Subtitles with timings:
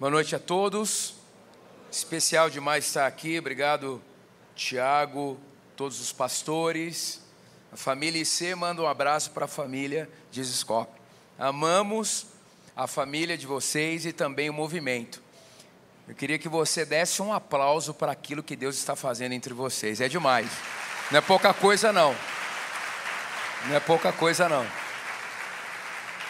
[0.00, 1.14] Boa noite a todos.
[1.90, 3.36] Especial demais estar aqui.
[3.36, 4.00] Obrigado,
[4.54, 5.36] Tiago,
[5.76, 7.20] todos os pastores.
[7.72, 10.88] A família IC manda um abraço para a família de Ziscop.
[11.36, 12.26] Amamos
[12.76, 15.20] a família de vocês e também o movimento.
[16.06, 20.00] Eu queria que você desse um aplauso para aquilo que Deus está fazendo entre vocês.
[20.00, 20.48] É demais.
[21.10, 22.14] Não é pouca coisa, não.
[23.66, 24.64] Não é pouca coisa, não.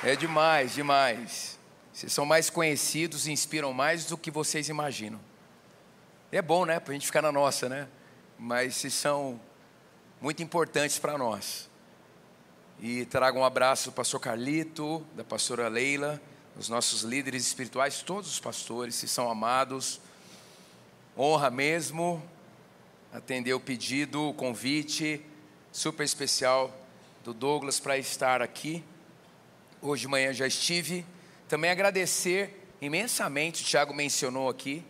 [0.03, 1.57] É demais, demais.
[1.99, 5.19] Vocês são mais conhecidos e inspiram mais do que vocês imaginam.
[6.30, 6.79] É bom, né?
[6.79, 7.89] Para a gente ficar na nossa, né?
[8.39, 9.41] Mas vocês são
[10.20, 11.69] muito importantes para nós.
[12.79, 16.23] E trago um abraço do pastor Carlito, da pastora Leila,
[16.56, 20.01] os nossos líderes espirituais, todos os pastores, se são amados.
[21.19, 22.23] Honra mesmo
[23.12, 25.20] atender o pedido, o convite
[25.73, 26.73] super especial
[27.25, 28.84] do Douglas para estar aqui.
[29.83, 31.05] Hoje de manhã já estive.
[31.48, 34.84] Também agradecer imensamente, Tiago mencionou aqui,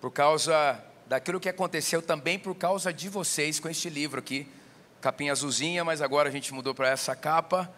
[0.00, 4.46] por causa daquilo que aconteceu também por causa de vocês com este livro aqui,
[5.00, 7.72] capinha azulzinha, mas agora a gente mudou para essa capa.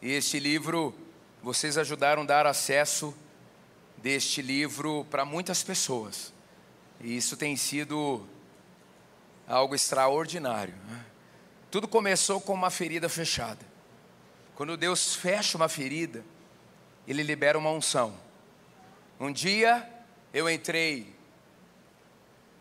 [0.00, 0.92] E este livro,
[1.40, 3.14] vocês ajudaram a dar acesso
[3.96, 6.32] deste livro para muitas pessoas.
[7.00, 8.26] E isso tem sido
[9.46, 10.74] algo extraordinário.
[10.88, 11.04] Né?
[11.70, 13.64] Tudo começou com uma ferida fechada.
[14.56, 16.24] Quando Deus fecha uma ferida,
[17.06, 18.16] Ele libera uma unção.
[19.18, 19.88] Um dia
[20.32, 21.14] eu entrei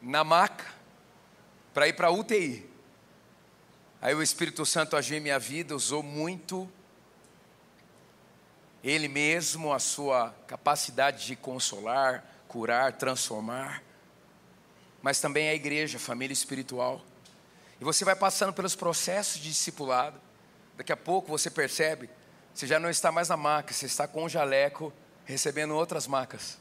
[0.02, 0.66] na maca
[1.74, 2.70] para ir para a UTI.
[4.02, 6.70] Aí o Espírito Santo agiu em minha vida, usou muito
[8.84, 13.84] Ele mesmo, a sua capacidade de consolar, curar, transformar,
[15.02, 17.02] mas também a igreja, a família espiritual.
[17.80, 20.20] E você vai passando pelos processos de discipulado,
[20.76, 22.10] daqui a pouco você percebe,
[22.54, 24.94] você já não está mais na maca, você está com um jaleco
[25.26, 26.58] recebendo outras macas.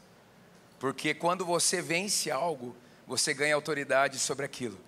[0.79, 2.75] Porque quando você vence algo,
[3.05, 4.79] você ganha autoridade sobre aquilo.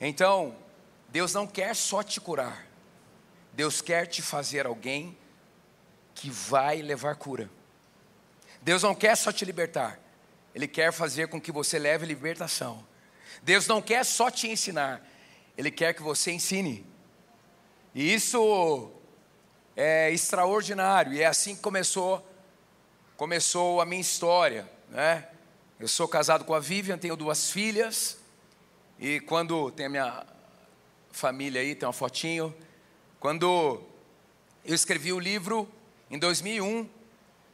[0.00, 0.56] Então,
[1.08, 2.66] Deus não quer só te curar,
[3.52, 5.16] Deus quer te fazer alguém
[6.14, 7.50] que vai levar cura.
[8.62, 9.98] Deus não quer só te libertar,
[10.54, 12.86] Ele quer fazer com que você leve libertação.
[13.42, 15.04] Deus não quer só te ensinar,
[15.56, 16.86] Ele quer que você ensine.
[17.94, 18.92] E isso
[19.82, 22.22] é extraordinário, e é assim que começou,
[23.16, 25.26] começou a minha história, né?
[25.78, 28.18] Eu sou casado com a Vivian, tenho duas filhas,
[28.98, 30.26] e quando tem a minha
[31.10, 32.54] família aí, tem uma fotinho.
[33.18, 33.82] Quando
[34.66, 35.66] eu escrevi o livro,
[36.10, 36.86] em 2001,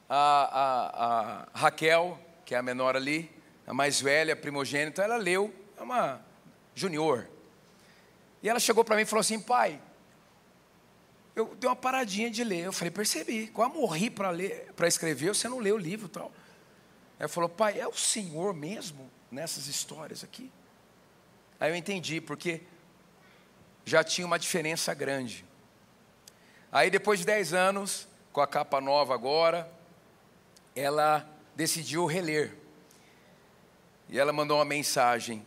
[0.09, 3.31] a, a, a Raquel, que é a menor ali,
[3.65, 6.21] a mais velha, primogênita, ela leu, é uma
[6.75, 7.29] junior.
[8.43, 9.81] E ela chegou para mim e falou assim: pai,
[11.37, 12.65] eu dei uma paradinha de ler.
[12.65, 16.33] Eu falei, percebi, quase morri para ler, para escrever, você não leu o livro tal.
[17.19, 20.51] Ela falou, pai, é o Senhor mesmo nessas histórias aqui?
[21.61, 22.63] Aí eu entendi, porque
[23.85, 25.45] já tinha uma diferença grande.
[26.73, 29.71] Aí depois de 10 anos, com a capa nova agora,
[30.75, 32.57] ela decidiu reler.
[34.09, 35.47] E ela mandou uma mensagem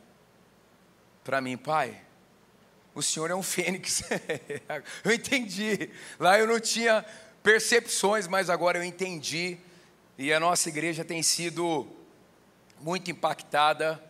[1.23, 1.99] para mim, pai.
[2.93, 4.03] O senhor é um fênix.
[5.03, 5.89] eu entendi.
[6.19, 7.05] Lá eu não tinha
[7.43, 9.57] percepções, mas agora eu entendi.
[10.17, 11.87] E a nossa igreja tem sido
[12.79, 14.03] muito impactada.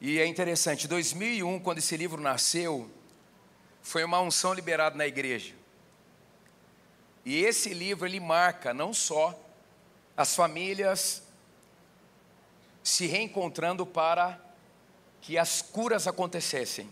[0.00, 2.90] E é interessante, em 2001, quando esse livro nasceu,
[3.82, 5.54] foi uma unção liberada na igreja.
[7.24, 9.38] E esse livro ele marca não só
[10.16, 11.22] as famílias
[12.82, 14.40] se reencontrando para
[15.20, 16.88] que as curas acontecessem,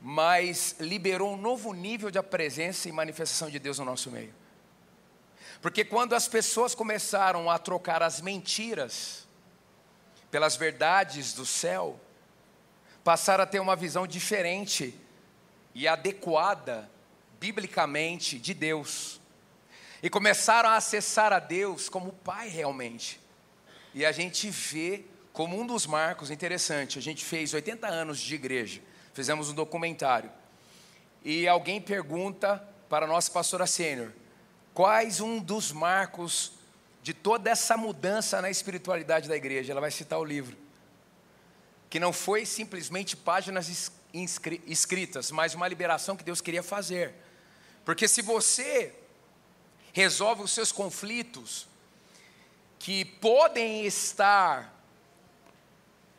[0.00, 4.34] mas liberou um novo nível de presença e manifestação de Deus no nosso meio.
[5.60, 9.26] Porque quando as pessoas começaram a trocar as mentiras
[10.30, 11.98] pelas verdades do céu,
[13.02, 14.94] passaram a ter uma visão diferente
[15.74, 16.88] e adequada,
[17.40, 19.20] biblicamente, de Deus.
[20.02, 23.20] E começaram a acessar a Deus como Pai realmente.
[23.94, 26.98] E a gente vê como um dos marcos interessante.
[26.98, 28.80] A gente fez 80 anos de igreja,
[29.18, 30.30] fizemos um documentário.
[31.24, 34.12] E alguém pergunta para a nossa pastora sênior:
[34.72, 36.52] quais um dos marcos
[37.02, 39.72] de toda essa mudança na espiritualidade da igreja?
[39.72, 40.56] Ela vai citar o livro
[41.90, 43.90] que não foi simplesmente páginas
[44.66, 47.12] escritas, mas uma liberação que Deus queria fazer.
[47.84, 48.94] Porque se você
[49.92, 51.66] resolve os seus conflitos,
[52.78, 54.72] que podem estar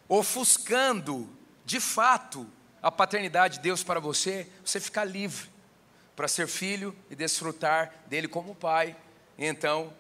[0.10, 1.30] ofuscando,
[1.64, 2.50] de fato,
[2.82, 5.50] a paternidade de Deus para você, você fica livre
[6.16, 8.96] para ser filho e desfrutar dele como pai.
[9.38, 9.94] E então,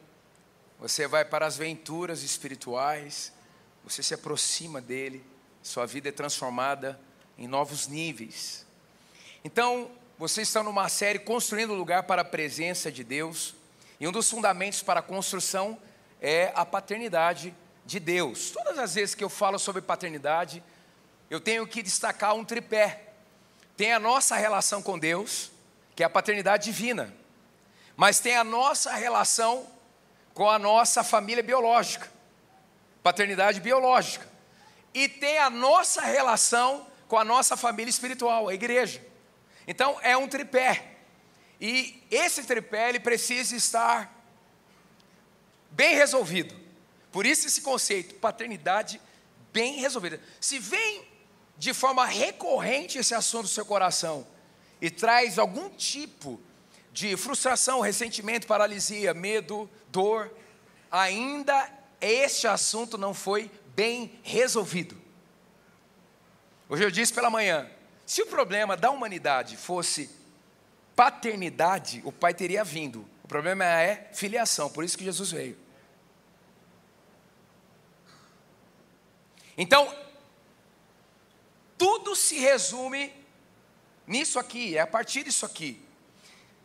[0.80, 3.34] você vai para as aventuras espirituais,
[3.84, 5.26] você se aproxima dele,
[5.64, 7.00] sua vida é transformada
[7.38, 8.66] em novos níveis.
[9.44, 13.56] Então, você está numa série construindo lugar para a presença de Deus,
[14.00, 15.80] e um dos fundamentos para a construção
[16.22, 17.56] é a paternidade
[17.86, 18.52] de Deus.
[18.52, 20.62] Todas as vezes que eu falo sobre paternidade,
[21.30, 23.14] eu tenho que destacar um tripé.
[23.78, 25.52] Tem a nossa relação com Deus,
[25.96, 27.14] que é a paternidade divina,
[27.96, 29.68] mas tem a nossa relação
[30.34, 32.10] com a nossa família biológica,
[33.04, 34.28] paternidade biológica,
[34.94, 39.06] e tem a nossa relação com a nossa família espiritual, a igreja.
[39.68, 40.96] Então é um tripé.
[41.60, 44.16] E esse tripé ele precisa estar
[45.72, 46.56] bem resolvido.
[47.12, 49.02] Por isso esse conceito, paternidade
[49.52, 50.22] bem resolvida.
[50.40, 51.08] Se vem
[51.59, 54.25] de forma recorrente esse assunto do seu coração
[54.81, 56.39] e traz algum tipo
[56.94, 60.33] de frustração, ressentimento, paralisia, medo, dor,
[60.89, 61.69] ainda
[62.00, 64.97] este assunto não foi bem resolvido.
[66.69, 67.69] Hoje eu disse pela manhã,
[68.06, 70.09] se o problema da humanidade fosse
[70.95, 73.06] paternidade, o pai teria vindo.
[73.21, 75.57] O problema é filiação, por isso que Jesus veio.
[79.57, 79.94] Então,
[81.80, 83.12] tudo se resume
[84.06, 85.81] nisso aqui, é a partir disso aqui.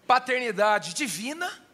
[0.08, 1.64] Paternidade divina,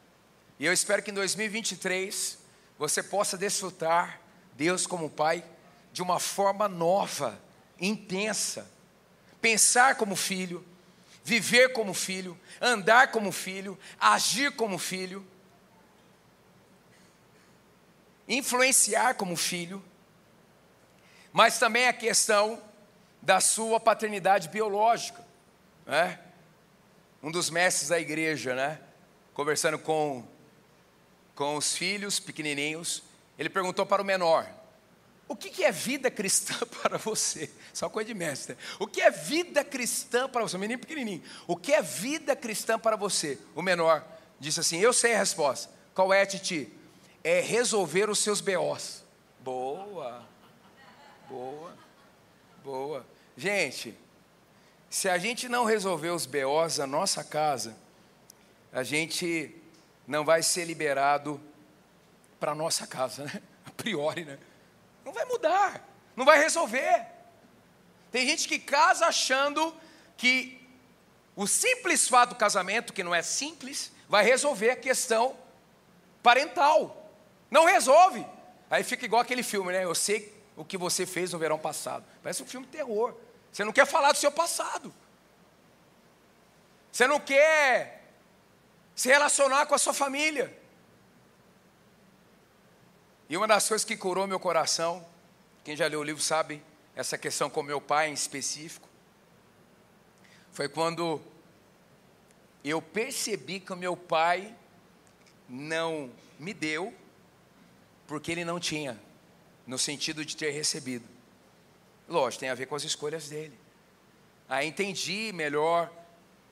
[0.58, 2.38] e eu espero que em 2023
[2.78, 4.20] você possa desfrutar
[4.52, 5.42] Deus como Pai
[5.90, 7.40] de uma forma nova,
[7.80, 8.70] intensa.
[9.40, 10.62] Pensar como filho,
[11.24, 15.26] viver como filho, andar como filho, agir como filho,
[18.28, 19.82] influenciar como filho,
[21.32, 22.62] mas também a questão
[23.22, 25.24] da sua paternidade biológica.
[25.86, 26.18] Né?
[27.22, 28.80] Um dos mestres da igreja, né?
[29.40, 30.22] conversando com,
[31.34, 33.02] com os filhos pequenininhos,
[33.38, 34.46] ele perguntou para o menor:
[35.26, 37.50] O que, que é vida cristã para você?
[37.72, 38.56] Só coisa de mestre.
[38.78, 40.56] O que é vida cristã para você?
[40.56, 41.22] O menino pequenininho.
[41.46, 43.38] O que é vida cristã para você?
[43.54, 44.04] O menor
[44.38, 45.72] disse assim: Eu sei a resposta.
[45.94, 46.70] Qual é, Titi?
[47.24, 49.02] É resolver os seus BOs.
[49.40, 50.22] Boa,
[51.28, 51.74] boa.
[52.70, 53.04] Boa.
[53.36, 53.98] Gente,
[54.88, 57.76] se a gente não resolver os BOs da nossa casa,
[58.72, 59.60] a gente
[60.06, 61.40] não vai ser liberado
[62.38, 63.42] para a nossa casa, né?
[63.66, 64.38] A priori, né?
[65.04, 65.84] Não vai mudar,
[66.14, 67.06] não vai resolver.
[68.12, 69.74] Tem gente que casa achando
[70.16, 70.64] que
[71.34, 75.36] o simples fato do casamento, que não é simples, vai resolver a questão
[76.22, 77.10] parental.
[77.50, 78.24] Não resolve.
[78.70, 79.82] Aí fica igual aquele filme, né?
[79.82, 82.04] Eu sei o que você fez no verão passado.
[82.22, 83.14] Parece um filme de terror.
[83.50, 84.92] Você não quer falar do seu passado.
[86.92, 88.04] Você não quer
[88.94, 90.54] se relacionar com a sua família.
[93.26, 95.02] E uma das coisas que curou meu coração,
[95.64, 96.62] quem já leu o livro sabe,
[96.94, 98.86] essa questão com meu pai em específico,
[100.52, 101.22] foi quando
[102.62, 104.54] eu percebi que o meu pai
[105.48, 106.92] não me deu,
[108.06, 109.00] porque ele não tinha
[109.66, 111.06] no sentido de ter recebido.
[112.08, 113.58] Lógico, tem a ver com as escolhas dele.
[114.48, 115.90] Aí entendi melhor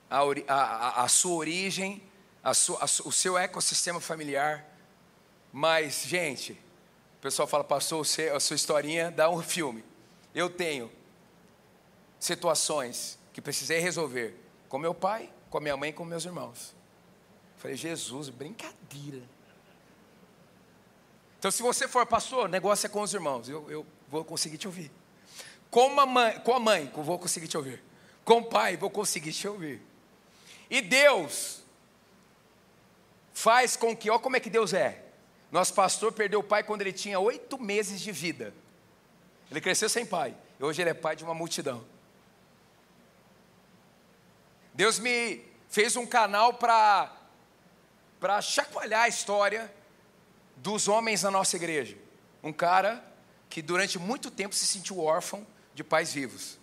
[0.09, 2.03] a, a, a sua origem,
[2.43, 4.65] a o seu ecossistema familiar.
[5.53, 6.53] Mas, gente,
[7.19, 9.85] o pessoal fala, pastor, a sua historinha dá um filme.
[10.35, 10.91] Eu tenho
[12.21, 14.35] situações que precisei resolver
[14.69, 16.75] com meu pai, com minha mãe e com meus irmãos.
[17.57, 19.23] Falei, Jesus, brincadeira.
[21.39, 24.67] Então, se você for pastor, negócio é com os irmãos, eu, eu vou conseguir te
[24.67, 24.91] ouvir.
[25.71, 27.83] Com a, mãe, com a mãe, vou conseguir te ouvir.
[28.25, 29.81] Com o pai, vou conseguir te ouvir.
[30.69, 31.63] E Deus
[33.33, 35.05] faz com que, olha como é que Deus é.
[35.53, 38.53] Nosso pastor perdeu o pai quando ele tinha oito meses de vida.
[39.51, 40.35] Ele cresceu sem pai.
[40.59, 41.85] E hoje ele é pai de uma multidão.
[44.75, 47.11] Deus me fez um canal para
[48.43, 49.73] chacoalhar a história
[50.63, 51.97] dos homens na nossa igreja.
[52.43, 53.05] Um cara
[53.49, 56.59] que durante muito tempo se sentiu órfão de pais vivos.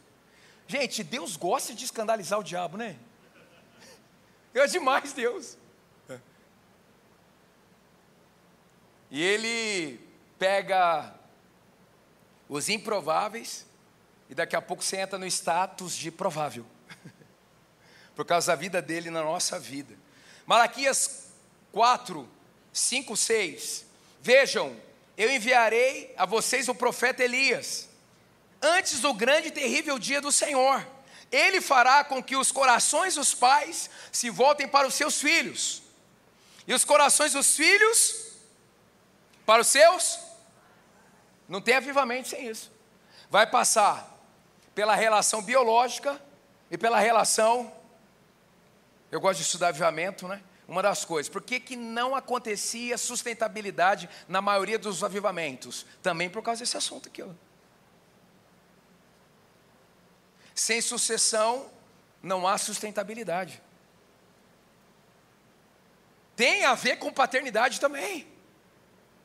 [0.67, 2.97] Gente, Deus gosta de escandalizar o diabo, né?
[4.53, 5.57] É demais Deus.
[9.11, 9.99] E ele
[10.39, 11.13] pega
[12.49, 13.65] os improváveis
[14.29, 16.65] e daqui a pouco você entra no status de provável.
[18.15, 19.95] Por causa da vida dele na nossa vida.
[20.45, 21.31] Malaquias
[21.71, 22.27] 4,
[22.73, 23.84] 5, 6.
[24.25, 24.75] Vejam,
[25.15, 27.87] eu enviarei a vocês o profeta Elias,
[28.59, 30.83] antes do grande e terrível dia do Senhor.
[31.31, 35.83] Ele fará com que os corações dos pais se voltem para os seus filhos,
[36.65, 38.31] e os corações dos filhos
[39.45, 40.17] para os seus.
[41.47, 42.71] Não tem avivamento sem isso.
[43.29, 44.11] Vai passar
[44.73, 46.19] pela relação biológica
[46.71, 47.71] e pela relação.
[49.11, 50.41] Eu gosto de estudar avivamento, né?
[50.67, 55.85] Uma das coisas, por que, que não acontecia sustentabilidade na maioria dos avivamentos?
[56.01, 57.21] Também por causa desse assunto aqui.
[57.21, 57.29] Ó.
[60.55, 61.69] Sem sucessão,
[62.23, 63.61] não há sustentabilidade.
[66.35, 68.27] Tem a ver com paternidade também.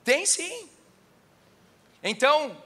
[0.04, 0.68] Tem sim.
[2.02, 2.62] Então,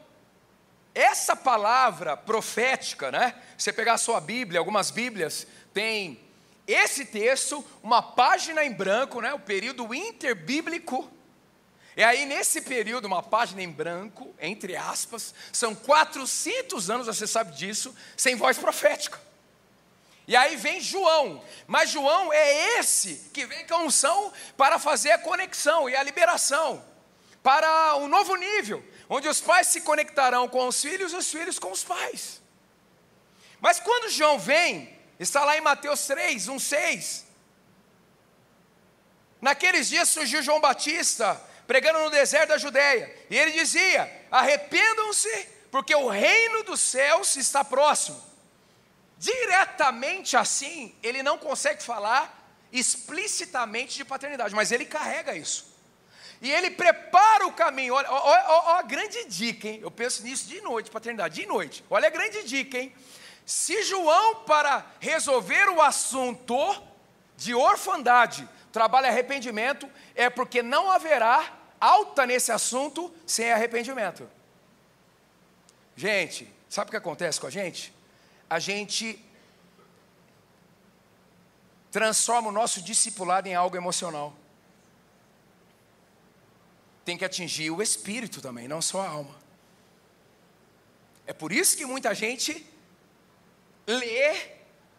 [0.95, 3.41] essa palavra profética, né?
[3.57, 6.21] Você pegar a sua Bíblia, algumas Bíblias tem
[6.67, 9.33] esse texto, uma página em branco, né?
[9.35, 11.11] O período interbíblico.
[11.97, 17.55] E aí, nesse período, uma página em branco, entre aspas, são 400 anos, você sabe
[17.55, 19.21] disso, sem voz profética.
[20.27, 25.13] E aí vem João, mas João é esse que vem com a unção para fazer
[25.13, 26.83] a conexão e a liberação
[27.43, 31.59] para um novo nível, onde os pais se conectarão com os filhos e os filhos
[31.59, 32.41] com os pais.
[33.61, 37.27] Mas quando João vem, está lá em Mateus 3, 1, 6.
[39.41, 45.95] Naqueles dias surgiu João Batista, pregando no deserto da Judéia, e ele dizia: Arrependam-se, porque
[45.95, 48.23] o reino dos céus está próximo.
[49.19, 52.43] Diretamente assim, ele não consegue falar
[52.73, 55.73] explicitamente de paternidade, mas ele carrega isso.
[56.43, 57.95] E ele prepara o caminho.
[57.95, 59.79] Olha, olha, olha, a grande dica, hein?
[59.83, 61.85] Eu penso nisso de noite, paternidade, de noite.
[61.89, 62.95] Olha a grande dica, hein?
[63.45, 66.57] Se João, para resolver o assunto
[67.37, 74.29] de orfandade, trabalha arrependimento, é porque não haverá alta nesse assunto sem arrependimento.
[75.97, 77.93] Gente, sabe o que acontece com a gente?
[78.49, 79.23] A gente
[81.91, 84.35] transforma o nosso discipulado em algo emocional
[87.05, 89.37] tem que atingir o espírito também, não só a alma.
[91.27, 92.67] É por isso que muita gente
[93.87, 94.37] lê,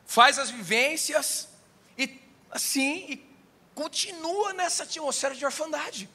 [0.05, 1.49] faz as vivências
[1.97, 2.19] e
[2.51, 3.29] assim e
[3.73, 6.09] continua nessa atmosfera de orfandade.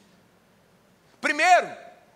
[1.19, 1.69] Primeiro,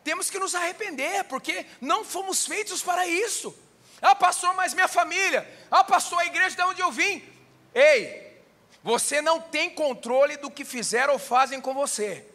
[0.03, 3.55] temos que nos arrepender, porque não fomos feitos para isso.
[4.01, 5.47] Ah, pastor, mas minha família.
[5.69, 7.23] Ah, pastor, a igreja de onde eu vim.
[7.73, 8.41] Ei,
[8.83, 12.25] você não tem controle do que fizeram ou fazem com você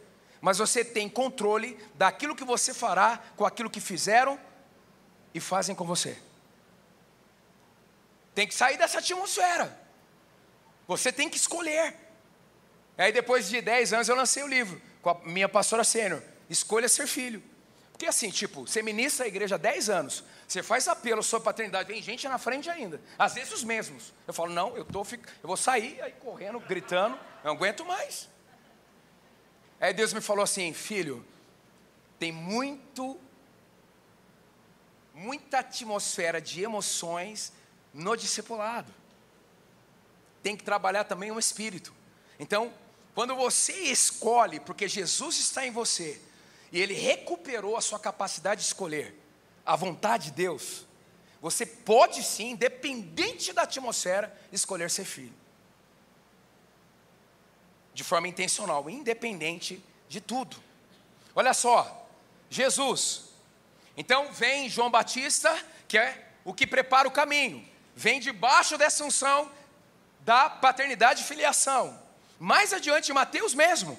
[0.41, 4.39] mas você tem controle daquilo que você fará com aquilo que fizeram
[5.33, 6.17] e fazem com você.
[8.33, 9.77] Tem que sair dessa atmosfera.
[10.87, 11.95] Você tem que escolher.
[12.97, 16.87] Aí depois de 10 anos eu lancei o livro com a minha pastora sênior, Escolha
[16.87, 17.41] Ser Filho.
[17.91, 21.87] Porque assim, tipo, você ministra a igreja há 10 anos, você faz apelo sobre paternidade,
[21.87, 24.13] vem gente na frente ainda, às vezes os mesmos.
[24.27, 28.27] Eu falo, não, eu, tô, eu vou sair aí correndo, gritando, não aguento mais.
[29.79, 31.25] Aí Deus me falou assim: filho,
[32.19, 33.19] tem muito,
[35.13, 37.51] muita atmosfera de emoções
[37.93, 38.93] no discipulado.
[40.41, 41.93] Tem que trabalhar também o espírito.
[42.39, 42.73] Então,
[43.13, 46.19] quando você escolhe, porque Jesus está em você,
[46.71, 49.15] e Ele recuperou a sua capacidade de escolher,
[49.65, 50.85] a vontade de Deus,
[51.41, 55.41] você pode sim, independente da atmosfera, escolher ser filho
[57.93, 60.57] de forma intencional, independente de tudo.
[61.35, 62.07] Olha só,
[62.49, 63.25] Jesus.
[63.95, 65.53] Então vem João Batista,
[65.87, 67.67] que é o que prepara o caminho,
[68.05, 69.39] vem debaixo dessa unção
[70.21, 71.83] da paternidade e filiação.
[72.39, 73.97] Mais adiante, Mateus mesmo.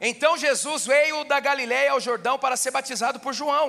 [0.00, 3.68] Então Jesus veio da Galiléia ao Jordão para ser batizado por João.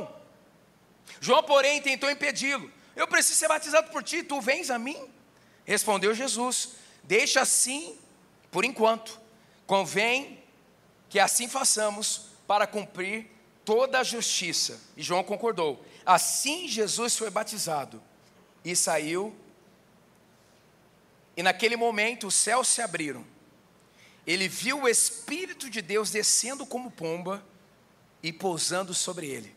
[1.20, 2.72] João, porém, tentou impedi-lo.
[2.96, 5.00] Eu preciso ser batizado por ti, tu vens a mim?
[5.66, 6.70] Respondeu Jesus:
[7.04, 7.98] Deixa assim
[8.52, 9.20] por enquanto
[9.70, 10.44] Convém
[11.10, 13.30] que assim façamos para cumprir
[13.64, 14.82] toda a justiça.
[14.98, 15.86] E João concordou.
[16.04, 18.02] Assim Jesus foi batizado
[18.66, 19.32] e saiu.
[21.40, 23.26] E naquele momento os céus se abriram.
[24.28, 27.42] Ele viu o Espírito de Deus descendo como pomba
[28.22, 29.56] e pousando sobre ele.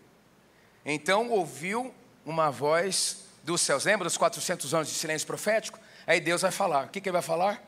[0.85, 1.93] Então ouviu
[2.25, 3.85] uma voz dos céus.
[3.85, 5.77] Lembra dos 400 anos de silêncio profético?
[6.07, 6.87] Aí Deus vai falar.
[6.87, 7.61] O que, que ele vai falar?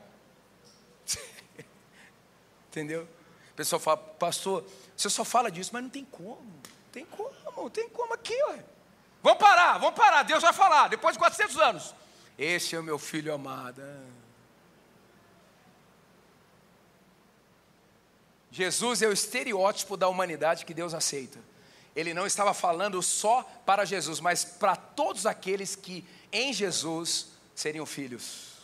[2.71, 3.05] Entendeu?
[3.51, 6.41] O pessoal fala, pastor, você só fala disso, mas não tem como.
[6.89, 8.63] Tem como, tem como aqui, ué.
[9.21, 11.95] Vamos parar, vamos parar, Deus vai falar, depois de 400 anos.
[12.37, 13.81] Esse é o meu filho amado.
[18.51, 21.39] Jesus é o estereótipo da humanidade que Deus aceita.
[21.95, 27.85] Ele não estava falando só para Jesus, mas para todos aqueles que em Jesus seriam
[27.85, 28.55] filhos.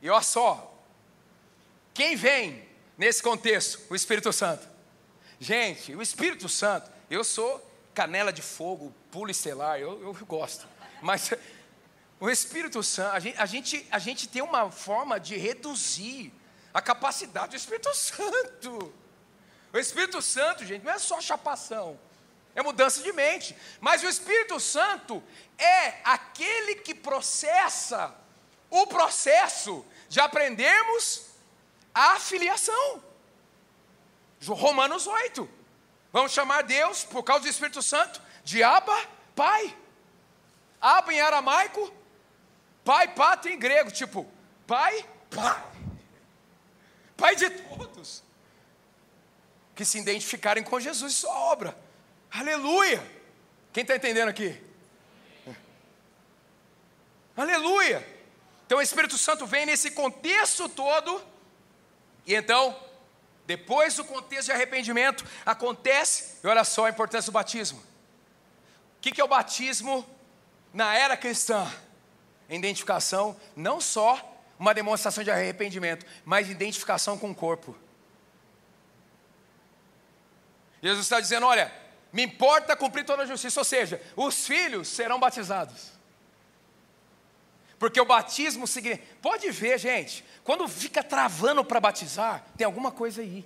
[0.00, 0.72] E olha só,
[1.92, 2.66] quem vem
[2.96, 4.68] nesse contexto, o Espírito Santo.
[5.38, 7.62] Gente, o Espírito Santo, eu sou
[7.94, 10.68] canela de fogo, pulo estelar, eu, eu gosto.
[11.00, 11.32] Mas
[12.20, 16.30] o Espírito Santo, a gente, a, gente, a gente tem uma forma de reduzir
[16.74, 18.92] a capacidade do Espírito Santo.
[19.72, 21.98] O Espírito Santo, gente, não é só chapação,
[22.54, 23.56] é mudança de mente.
[23.80, 25.24] Mas o Espírito Santo
[25.56, 28.14] é aquele que processa
[28.68, 31.28] o processo de aprendermos
[31.94, 33.02] a filiação.
[34.46, 35.48] Romanos 8.
[36.12, 38.96] Vamos chamar Deus, por causa do Espírito Santo, de Abba,
[39.34, 39.76] Pai.
[40.80, 41.92] Abba em aramaico,
[42.84, 44.24] Pai, Pátria em grego, tipo,
[44.68, 45.64] Pai, Pai.
[47.16, 48.22] Pai de todos.
[49.74, 51.76] Que se identificarem com Jesus e sua obra.
[52.30, 53.04] Aleluia!
[53.72, 54.62] Quem está entendendo aqui?
[57.36, 58.06] Aleluia!
[58.64, 61.20] Então o Espírito Santo vem nesse contexto todo,
[62.24, 62.80] e então,
[63.44, 67.95] depois do contexto de arrependimento, acontece, e olha só a importância do batismo.
[69.06, 70.04] O que é o batismo
[70.72, 71.72] na era cristã?
[72.48, 77.76] Identificação, não só uma demonstração de arrependimento, mas identificação com o corpo.
[80.82, 81.72] Jesus está dizendo: olha,
[82.12, 85.92] me importa cumprir toda a justiça, ou seja, os filhos serão batizados.
[87.78, 89.06] Porque o batismo significa.
[89.22, 93.44] Pode ver, gente, quando fica travando para batizar, tem alguma coisa aí.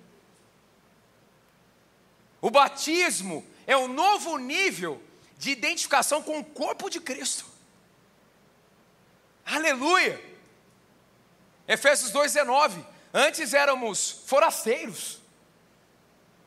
[2.41, 5.10] O batismo é um novo nível
[5.41, 7.47] de identificação com o corpo de Cristo.
[9.43, 10.23] Aleluia!
[11.67, 12.85] Efésios 2,19.
[13.13, 15.19] Antes éramos forasteiros,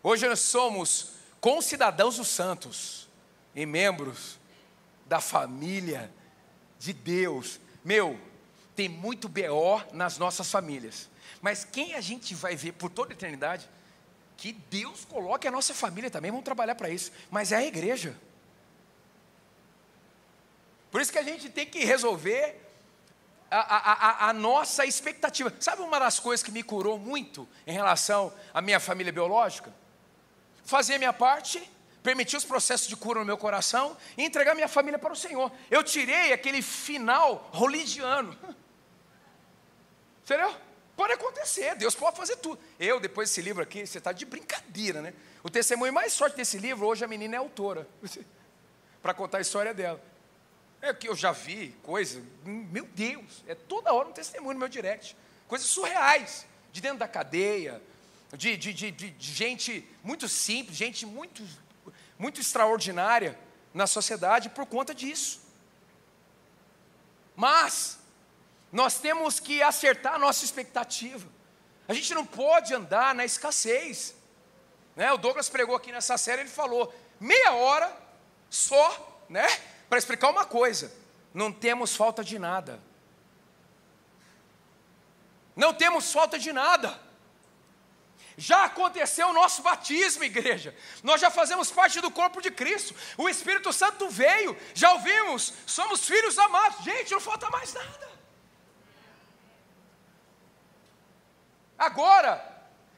[0.04, 3.10] hoje nós somos concidadãos dos santos
[3.56, 4.40] e membros
[5.08, 6.14] da família
[6.78, 7.60] de Deus.
[7.84, 8.20] Meu,
[8.76, 11.10] tem muito BO nas nossas famílias,
[11.42, 13.68] mas quem a gente vai ver por toda a eternidade?
[14.38, 18.16] Que Deus coloque a nossa família também, vamos trabalhar para isso, mas é a igreja.
[20.94, 22.56] Por isso que a gente tem que resolver
[23.52, 25.54] a, a, a, nossa expectativa.
[25.60, 29.74] Sabe uma das coisas que me curou muito em relação à minha família biológica?
[30.64, 31.70] fazer a minha parte,
[32.02, 35.52] permitir os processos de cura no meu coração e entregar minha família para o Senhor.
[35.70, 38.38] Eu tirei aquele final religiano.
[40.24, 40.56] Entendeu?
[40.96, 42.62] Pode acontecer, Deus pode fazer tudo.
[42.80, 45.14] Eu, depois desse livro aqui, você está de brincadeira, né?
[45.42, 47.88] O testemunho mais forte desse livro, hoje a menina é autora,
[49.02, 50.00] para contar a história dela.
[50.84, 54.68] É que eu já vi coisa, meu Deus, é toda hora um testemunho no meu
[54.68, 55.16] direct.
[55.48, 57.82] Coisas surreais, de dentro da cadeia,
[58.34, 61.42] de, de, de, de gente muito simples, gente muito,
[62.20, 63.40] muito extraordinária
[63.74, 65.42] na sociedade por conta disso.
[67.34, 67.98] Mas,
[68.70, 71.26] nós temos que acertar a nossa expectativa.
[71.88, 74.16] A gente não pode andar na escassez.
[74.98, 75.14] Né?
[75.14, 77.90] O Douglas pregou aqui nessa série, ele falou, meia hora
[78.50, 79.48] só, né?
[79.94, 80.92] Para explicar uma coisa:
[81.32, 82.82] não temos falta de nada.
[85.56, 87.00] Não temos falta de nada.
[88.36, 90.76] Já aconteceu o nosso batismo, igreja.
[91.04, 92.96] Nós já fazemos parte do corpo de Cristo.
[93.20, 96.84] O Espírito Santo veio, já ouvimos, somos filhos amados.
[96.84, 98.10] Gente, não falta mais nada.
[101.78, 102.34] Agora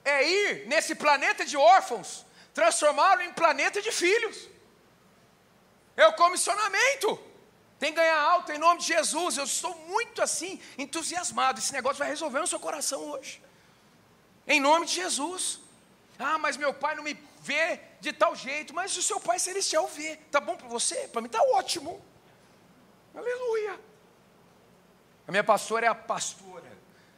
[0.05, 4.54] é ir nesse planeta de órfãos, transformá-lo em planeta de filhos.
[5.95, 7.19] É o comissionamento.
[7.79, 9.37] Tem que ganhar alto em nome de Jesus.
[9.37, 11.59] Eu estou muito assim entusiasmado.
[11.59, 13.41] Esse negócio vai resolver no seu coração hoje.
[14.47, 15.59] Em nome de Jesus.
[16.17, 19.87] Ah, mas meu pai não me vê de tal jeito, mas o seu pai celestial
[19.87, 20.15] vê.
[20.31, 21.07] Tá bom para você?
[21.09, 22.03] Para mim tá ótimo.
[23.13, 23.79] Aleluia.
[25.27, 26.75] A minha pastora é a pastora.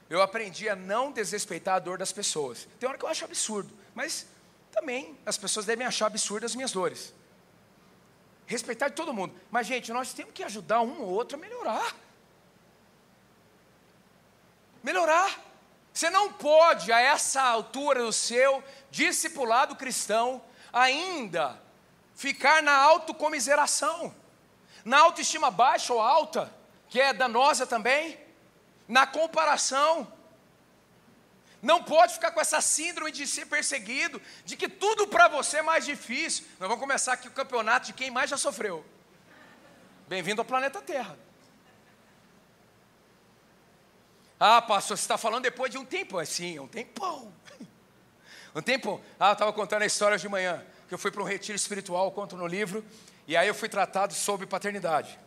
[0.09, 2.67] Eu aprendi a não desrespeitar a dor das pessoas.
[2.79, 4.25] Tem hora que eu acho absurdo, mas
[4.71, 7.13] também as pessoas devem achar absurdas as minhas dores.
[8.47, 9.35] Respeitar de todo mundo.
[9.51, 11.93] Mas, gente, nós temos que ajudar um ou outro a melhorar.
[14.81, 15.39] Melhorar.
[15.93, 21.61] Você não pode, a essa altura do seu discipulado cristão, ainda
[22.15, 24.15] ficar na autocomiseração,
[24.85, 26.53] na autoestima baixa ou alta,
[26.87, 28.17] que é danosa também,
[28.87, 30.07] na comparação.
[31.61, 35.61] Não pode ficar com essa síndrome de ser perseguido, de que tudo para você é
[35.61, 36.45] mais difícil.
[36.59, 38.85] Nós vamos começar aqui o campeonato de quem mais já sofreu.
[40.07, 41.17] Bem-vindo ao planeta Terra.
[44.39, 46.19] Ah, pastor, você está falando depois de um tempo.
[46.19, 47.33] Assim, um tempão.
[48.55, 48.99] Um tempo.
[49.19, 52.11] Ah, eu estava contando a história de manhã, que eu fui para um retiro espiritual,
[52.11, 52.83] conto no livro,
[53.27, 55.19] e aí eu fui tratado sobre paternidade.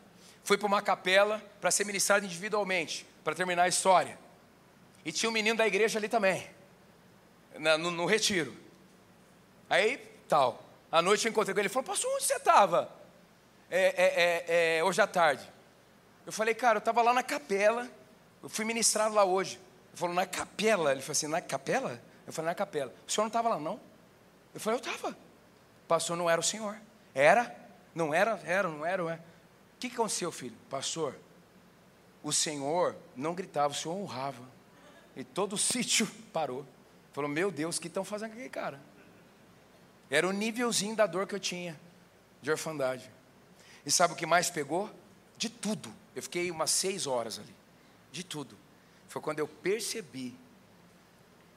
[0.42, 4.18] Fui para uma capela para ser ministrado individualmente, para terminar a história.
[5.04, 6.46] E tinha um menino da igreja ali também.
[7.58, 8.54] na, no, no, retiro.
[9.68, 10.62] Aí, tal.
[10.90, 11.66] À noite eu encontrei com ele.
[11.66, 12.90] Ele falou, pastor, onde você estava?
[13.70, 15.48] É, é, é, é, hoje à tarde.
[16.26, 17.88] Eu falei, cara, eu estava lá na capela.
[18.42, 19.56] Eu fui ministrado lá hoje.
[19.88, 20.92] Ele falou, na capela?
[20.92, 22.00] Ele falou assim, na capela?
[22.26, 22.92] Eu falei, na capela.
[23.06, 23.80] O senhor não estava lá, não?
[24.52, 25.16] Eu falei, eu estava.
[25.86, 26.76] Pastor, não era o senhor.
[27.14, 27.54] Era?
[27.94, 28.40] Não era?
[28.44, 29.20] Era, não era, não era.
[29.76, 30.56] O que, que aconteceu, filho?
[30.68, 31.16] Pastor,
[32.22, 34.42] o senhor não gritava, o senhor honrava.
[35.16, 36.66] E todo o sítio parou.
[37.12, 38.80] Falou, meu Deus, o que estão fazendo aqui, cara?
[40.10, 41.78] Era o nívelzinho da dor que eu tinha,
[42.42, 43.10] de orfandade.
[43.84, 44.90] E sabe o que mais pegou?
[45.36, 45.92] De tudo.
[46.14, 47.54] Eu fiquei umas seis horas ali.
[48.12, 48.56] De tudo.
[49.08, 50.36] Foi quando eu percebi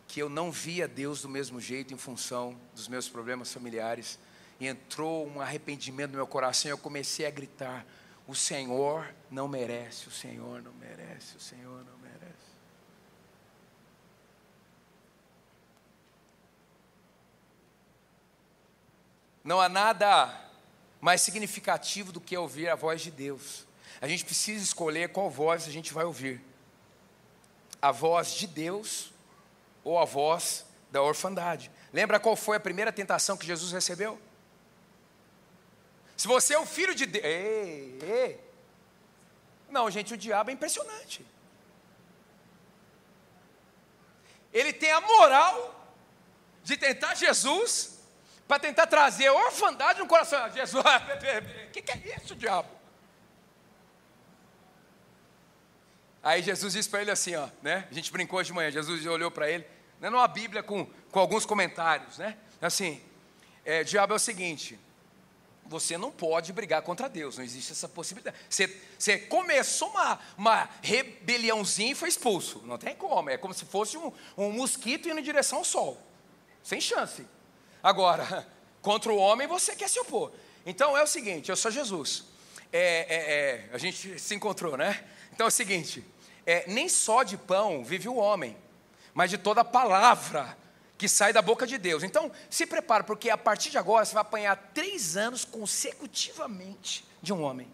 [0.07, 4.19] que eu não via Deus do mesmo jeito em função dos meus problemas familiares.
[4.59, 7.85] E entrou um arrependimento no meu coração e eu comecei a gritar:
[8.27, 12.02] O Senhor não merece, o Senhor não merece, o Senhor não merece.
[19.43, 20.33] Não há nada
[21.01, 23.67] mais significativo do que ouvir a voz de Deus.
[23.99, 26.41] A gente precisa escolher qual voz a gente vai ouvir:
[27.81, 29.11] a voz de Deus
[29.83, 31.69] ou a voz da orfandade.
[31.91, 34.19] Lembra qual foi a primeira tentação que Jesus recebeu?
[36.15, 37.25] Se você é o filho de Deus.
[37.25, 38.39] Ei, ei.
[39.69, 41.25] Não, gente, o diabo é impressionante.
[44.53, 45.91] Ele tem a moral
[46.63, 47.92] de tentar Jesus
[48.47, 50.49] para tentar trazer orfandade no coração.
[50.51, 52.69] Jesus, o que, que é isso, diabo?
[56.21, 57.85] Aí Jesus disse para ele assim, ó, né?
[57.91, 59.65] A gente brincou hoje de manhã, Jesus olhou para ele,
[59.99, 62.37] né, numa Bíblia com, com alguns comentários, né?
[62.61, 63.01] Assim,
[63.65, 64.79] é, diabo é o seguinte,
[65.65, 68.37] você não pode brigar contra Deus, não existe essa possibilidade.
[68.49, 73.65] Você, você começou uma, uma rebeliãozinha e foi expulso, não tem como, é como se
[73.65, 76.01] fosse um, um mosquito indo em direção ao sol,
[76.63, 77.25] sem chance.
[77.83, 78.47] Agora,
[78.81, 80.31] contra o homem você quer se opor.
[80.65, 82.23] Então é o seguinte, eu sou Jesus.
[82.71, 85.03] É, é, é, a gente se encontrou, né?
[85.33, 86.03] Então é o seguinte:
[86.45, 88.57] é, nem só de pão vive o homem,
[89.13, 90.57] mas de toda palavra
[90.97, 92.01] que sai da boca de Deus.
[92.01, 97.33] Então se prepara, porque a partir de agora você vai apanhar três anos consecutivamente de
[97.33, 97.69] um homem.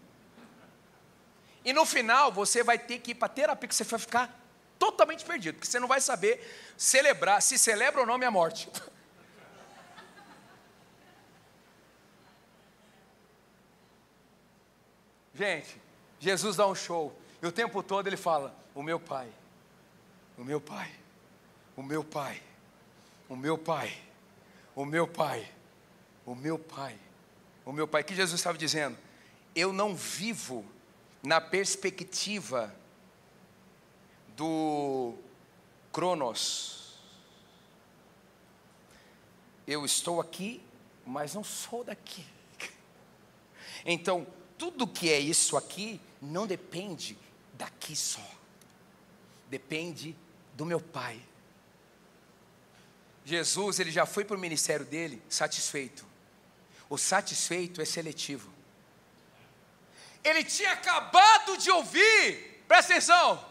[1.64, 4.40] E no final você vai ter que ir para terapia, que você vai ficar
[4.78, 6.40] totalmente perdido, porque você não vai saber
[6.76, 8.68] celebrar, se celebra ou não minha morte.
[15.34, 15.80] Gente,
[16.18, 17.16] Jesus dá um show.
[17.42, 19.28] E o tempo todo ele fala: O meu pai,
[20.36, 20.90] o meu pai,
[21.76, 22.42] o meu pai,
[23.28, 23.96] o meu pai,
[24.74, 25.50] o meu pai,
[26.26, 26.98] o meu pai,
[27.64, 28.02] o meu pai.
[28.02, 28.96] O que Jesus estava dizendo?
[29.54, 30.64] Eu não vivo
[31.22, 32.74] na perspectiva
[34.36, 35.14] do
[35.92, 36.98] Cronos.
[39.66, 40.62] Eu estou aqui,
[41.06, 42.26] mas não sou daqui.
[43.82, 44.26] Então,
[44.60, 47.16] tudo que é isso aqui não depende
[47.54, 48.20] daqui só.
[49.48, 50.14] Depende
[50.52, 51.18] do meu Pai.
[53.24, 56.04] Jesus, ele já foi para o ministério dele satisfeito.
[56.90, 58.52] O satisfeito é seletivo.
[60.22, 63.42] Ele tinha acabado de ouvir, presta atenção,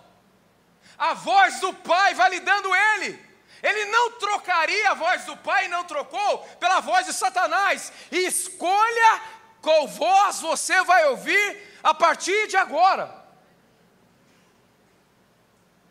[0.96, 3.20] a voz do Pai validando ele.
[3.64, 7.92] Ele não trocaria a voz do Pai, não trocou pela voz de Satanás.
[8.12, 13.20] Escolha qual voz você vai ouvir a partir de agora?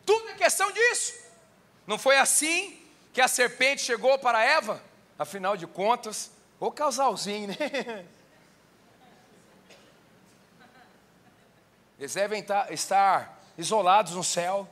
[0.05, 1.13] Tudo é questão disso.
[1.85, 2.79] Não foi assim
[3.13, 4.81] que a serpente chegou para Eva?
[5.17, 7.55] Afinal de contas, o casalzinho, né?
[11.99, 14.67] Eles devem estar isolados no céu,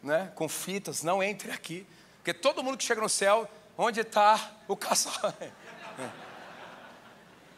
[0.00, 0.30] né?
[0.36, 1.84] com fitas, não entre aqui.
[2.18, 5.34] Porque todo mundo que chega no céu, onde está o casal?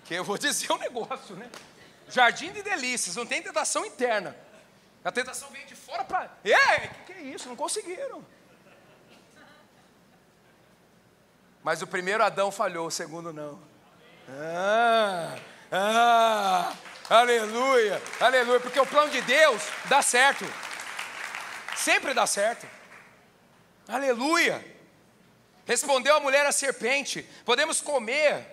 [0.05, 1.51] Que eu vou dizer um negócio, né?
[2.09, 4.37] Jardim de delícias, não tem tentação interna.
[5.05, 6.27] A tentação vem de fora para.
[6.27, 7.49] O que, que é isso?
[7.49, 8.25] Não conseguiram.
[11.63, 13.61] Mas o primeiro Adão falhou, o segundo não.
[14.29, 15.37] Ah,
[15.71, 16.73] ah,
[17.09, 20.45] aleluia, aleluia, porque o plano de Deus dá certo,
[21.77, 22.67] sempre dá certo.
[23.89, 24.65] Aleluia.
[25.67, 28.52] Respondeu a mulher à serpente: podemos comer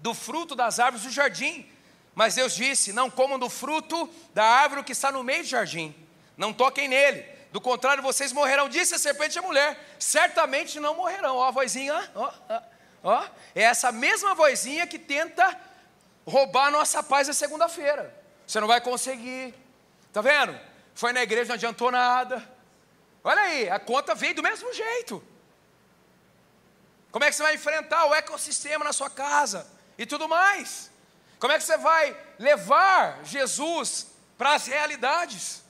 [0.00, 1.70] do fruto das árvores do jardim.
[2.14, 5.94] Mas Deus disse: Não comam do fruto da árvore que está no meio do jardim,
[6.36, 8.68] não toquem nele, do contrário vocês morrerão.
[8.68, 11.36] Disse a serpente à mulher: Certamente não morrerão.
[11.36, 12.62] Ó, a vozinha, ó, ó,
[13.02, 15.58] ó, é essa mesma vozinha que tenta
[16.26, 18.14] roubar a nossa paz na segunda-feira.
[18.46, 19.54] Você não vai conseguir,
[20.12, 20.58] tá vendo?
[20.94, 22.46] Foi na igreja, não adiantou nada.
[23.22, 25.22] Olha aí, a conta veio do mesmo jeito.
[27.12, 29.66] Como é que você vai enfrentar o ecossistema na sua casa
[30.00, 30.90] e tudo mais?
[31.38, 34.06] Como é que você vai levar Jesus
[34.38, 35.62] para as realidades?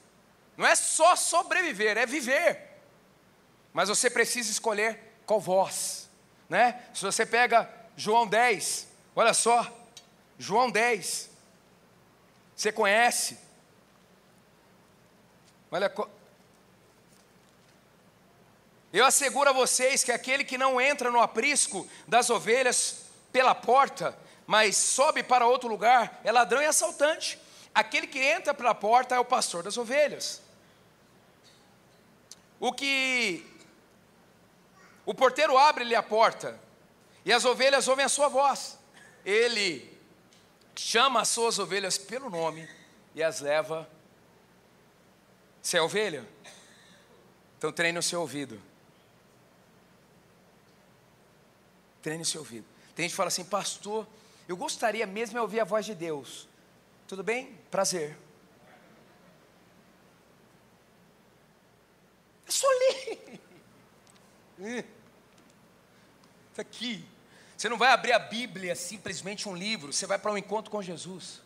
[0.56, 2.78] Não é só sobreviver, é viver.
[3.72, 6.08] Mas você precisa escolher qual voz,
[6.48, 6.80] né?
[6.94, 9.66] Se você pega João 10, olha só,
[10.38, 11.28] João 10,
[12.54, 13.36] você conhece?
[15.72, 15.92] Olha,
[18.92, 22.99] eu asseguro a vocês que aquele que não entra no aprisco das ovelhas
[23.32, 24.16] pela porta,
[24.46, 27.38] mas sobe para outro lugar, é ladrão e assaltante.
[27.74, 30.42] Aquele que entra pela porta é o pastor das ovelhas.
[32.58, 33.46] O que
[35.06, 36.58] o porteiro abre-lhe a porta
[37.24, 38.78] e as ovelhas ouvem a sua voz.
[39.24, 39.98] Ele
[40.74, 42.68] chama as suas ovelhas pelo nome
[43.14, 43.88] e as leva.
[45.62, 46.26] Você é ovelha?
[47.58, 48.60] Então treine o seu ouvido.
[52.02, 52.69] Treine o seu ouvido.
[53.00, 54.06] Tem gente que fala assim, pastor,
[54.46, 56.46] eu gostaria mesmo de ouvir a voz de Deus.
[57.08, 57.58] Tudo bem?
[57.70, 58.14] Prazer.
[62.46, 63.40] É só ler.
[66.52, 67.02] Isso aqui.
[67.56, 70.82] Você não vai abrir a Bíblia simplesmente um livro, você vai para um encontro com
[70.82, 71.40] Jesus.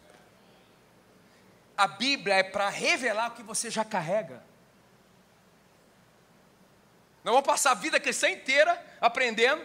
[1.76, 4.42] A Bíblia é para revelar o que você já carrega.
[7.22, 9.64] Nós vamos passar a vida cristã inteira aprendendo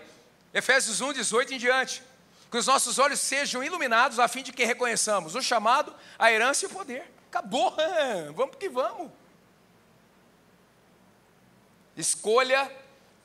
[0.54, 2.04] Efésios 1, 18 em diante.
[2.50, 6.66] Que os nossos olhos sejam iluminados a fim de que reconheçamos o chamado, a herança
[6.66, 7.12] e o poder.
[7.28, 7.76] Acabou,
[8.36, 9.12] vamos que vamos.
[11.96, 12.72] Escolha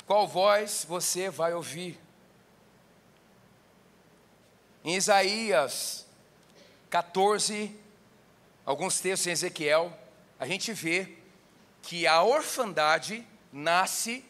[0.06, 1.98] qual voz você vai ouvir.
[4.84, 6.06] Em Isaías
[6.90, 7.74] 14,
[8.66, 9.98] alguns textos em Ezequiel,
[10.38, 11.16] a gente vê
[11.80, 14.22] que a orfandade nasce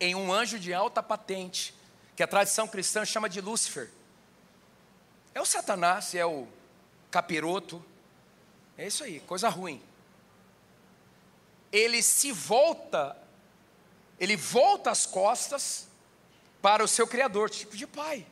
[0.00, 1.78] em um anjo de alta patente
[2.20, 3.88] que a tradição cristã chama de Lúcifer.
[5.34, 6.46] É o Satanás, é o
[7.10, 7.82] capiroto,
[8.76, 9.82] é isso aí, coisa ruim.
[11.72, 13.16] Ele se volta,
[14.18, 15.88] ele volta as costas
[16.60, 18.26] para o seu Criador, tipo de pai.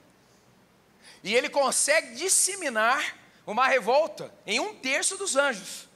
[1.24, 5.88] E ele consegue disseminar uma revolta em um terço dos anjos.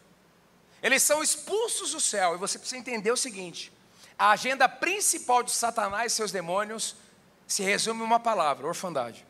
[0.82, 3.70] Eles são expulsos do céu, e você precisa entender o seguinte:
[4.18, 7.01] a agenda principal de Satanás e seus demônios
[7.46, 9.26] se resume uma palavra: orfandade.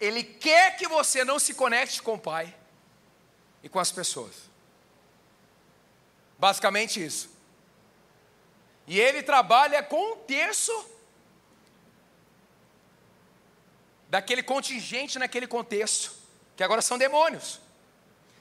[0.00, 2.54] Ele quer que você não se conecte com o Pai
[3.62, 4.50] e com as pessoas.
[6.38, 7.30] Basicamente isso.
[8.86, 10.72] E ele trabalha com um terço
[14.08, 16.12] daquele contingente naquele contexto,
[16.56, 17.60] que agora são demônios.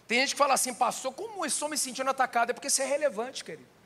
[0.08, 2.50] Tem gente que fala assim, pastor, como eu estou me sentindo atacado?
[2.50, 3.81] É porque você é relevante, querido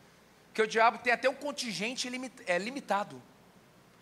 [0.56, 2.10] que o diabo tem até um contingente
[2.48, 3.22] é, limitado.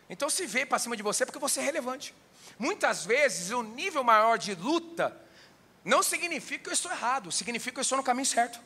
[0.08, 2.14] Então, se vê para cima de você, é porque você é relevante.
[2.60, 5.20] Muitas vezes, o nível maior de luta
[5.84, 8.62] não significa que eu estou errado, significa que eu estou no caminho certo.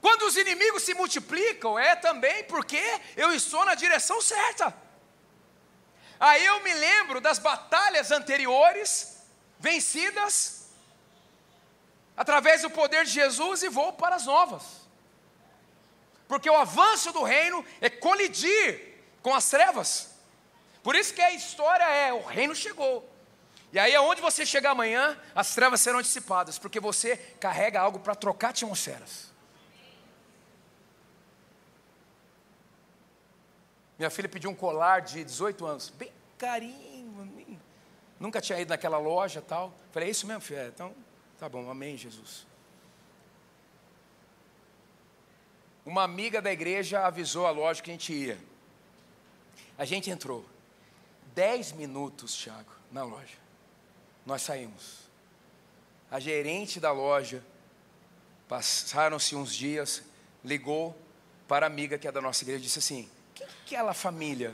[0.00, 2.82] Quando os inimigos se multiplicam, é também porque
[3.16, 4.74] eu estou na direção certa.
[6.18, 9.22] Aí eu me lembro das batalhas anteriores,
[9.60, 10.66] vencidas,
[12.16, 14.85] através do poder de Jesus, e vou para as novas.
[16.28, 20.10] Porque o avanço do reino é colidir com as trevas.
[20.82, 23.08] Por isso que a história é: o reino chegou.
[23.72, 28.14] E aí, aonde você chegar amanhã, as trevas serão dissipadas, porque você carrega algo para
[28.14, 29.34] trocar atmosferas.
[33.98, 37.56] Minha filha pediu um colar de 18 anos, bem carinho.
[38.20, 39.74] Nunca tinha ido naquela loja tal.
[39.90, 40.70] Falei, é isso mesmo, filha?
[40.72, 40.94] Então,
[41.38, 42.46] tá bom, amém, Jesus.
[45.86, 48.36] Uma amiga da igreja avisou a loja que a gente ia.
[49.78, 50.44] A gente entrou.
[51.32, 53.38] Dez minutos, Thiago, na loja.
[54.26, 55.06] Nós saímos.
[56.10, 57.44] A gerente da loja,
[58.48, 60.02] passaram-se uns dias,
[60.44, 60.96] ligou
[61.46, 64.52] para a amiga que é da nossa igreja e disse assim: que aquela família?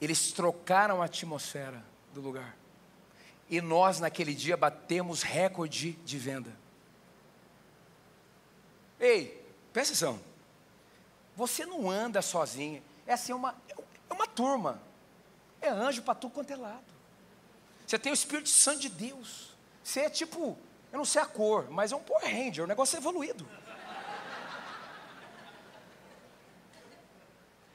[0.00, 2.56] Eles trocaram a atmosfera do lugar.
[3.48, 6.52] E nós, naquele dia, batemos recorde de venda.
[8.98, 9.45] Ei,
[9.76, 10.18] Presta atenção.
[11.36, 12.82] Você não anda sozinho.
[13.06, 13.54] É assim, uma,
[14.08, 14.80] é uma turma.
[15.60, 16.86] É anjo para tu quanto é lado.
[17.86, 19.54] Você tem o Espírito Santo de Deus.
[19.84, 20.58] Você é tipo,
[20.90, 23.46] eu não sei a cor, mas é um Power Ranger, o negócio é evoluído.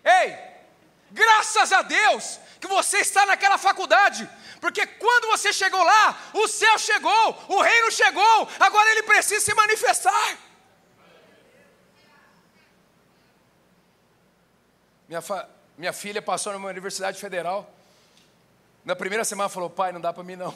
[0.03, 0.39] Ei,
[1.11, 4.27] graças a Deus que você está naquela faculdade,
[4.59, 9.53] porque quando você chegou lá, o céu chegou, o reino chegou, agora ele precisa se
[9.53, 10.50] manifestar.
[15.11, 15.21] Minha,
[15.77, 17.69] minha filha passou numa universidade federal.
[18.85, 20.55] Na primeira semana falou: Pai, não dá para mim não.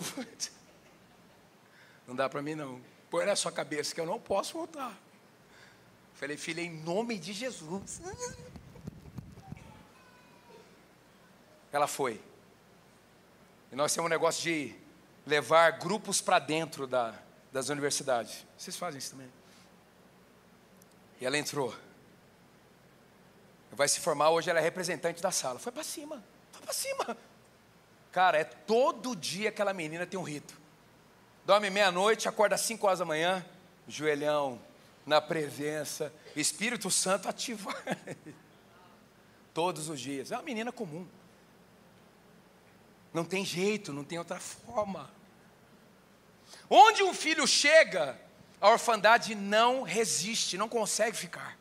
[2.07, 2.81] não dá para mim não.
[3.09, 4.97] Põe na sua cabeça que eu não posso voltar.
[6.13, 7.99] Falei, filha, em nome de Jesus.
[11.69, 12.23] Ela foi.
[13.73, 14.73] E nós temos um negócio de
[15.27, 17.13] levar grupos para dentro da,
[17.51, 18.45] das universidades.
[18.57, 19.27] Vocês fazem isso também?
[21.19, 21.75] E ela entrou.
[23.75, 25.59] Vai se formar hoje, ela é representante da sala.
[25.59, 27.17] Foi para cima, foi para cima.
[28.11, 30.57] Cara, é todo dia aquela menina tem um rito.
[31.45, 33.45] Dorme meia-noite, acorda às 5 horas da manhã,
[33.87, 34.59] joelhão,
[35.05, 37.75] na presença, Espírito Santo ativa.
[39.53, 40.31] Todos os dias.
[40.31, 41.05] É uma menina comum.
[43.13, 45.09] Não tem jeito, não tem outra forma.
[46.69, 48.19] Onde um filho chega,
[48.59, 51.57] a orfandade não resiste, não consegue ficar.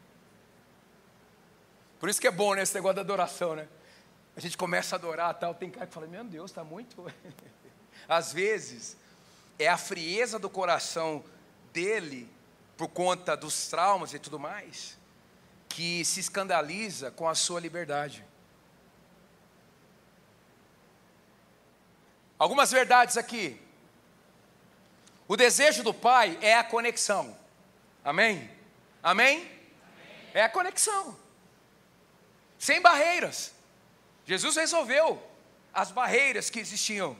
[2.04, 3.66] Por isso que é bom, né, esse negócio da adoração, né?
[4.36, 7.10] A gente começa a adorar tal, tem cara que fala, meu Deus, está muito.
[8.06, 8.94] Às vezes,
[9.58, 11.24] é a frieza do coração
[11.72, 12.30] dele,
[12.76, 14.98] por conta dos traumas e tudo mais,
[15.66, 18.22] que se escandaliza com a sua liberdade.
[22.38, 23.58] Algumas verdades aqui.
[25.26, 27.34] O desejo do pai é a conexão.
[28.04, 28.50] Amém?
[29.02, 29.38] Amém?
[29.38, 29.50] Amém?
[30.34, 31.23] É a conexão.
[32.58, 33.52] Sem barreiras.
[34.24, 35.22] Jesus resolveu
[35.72, 37.16] as barreiras que existiam.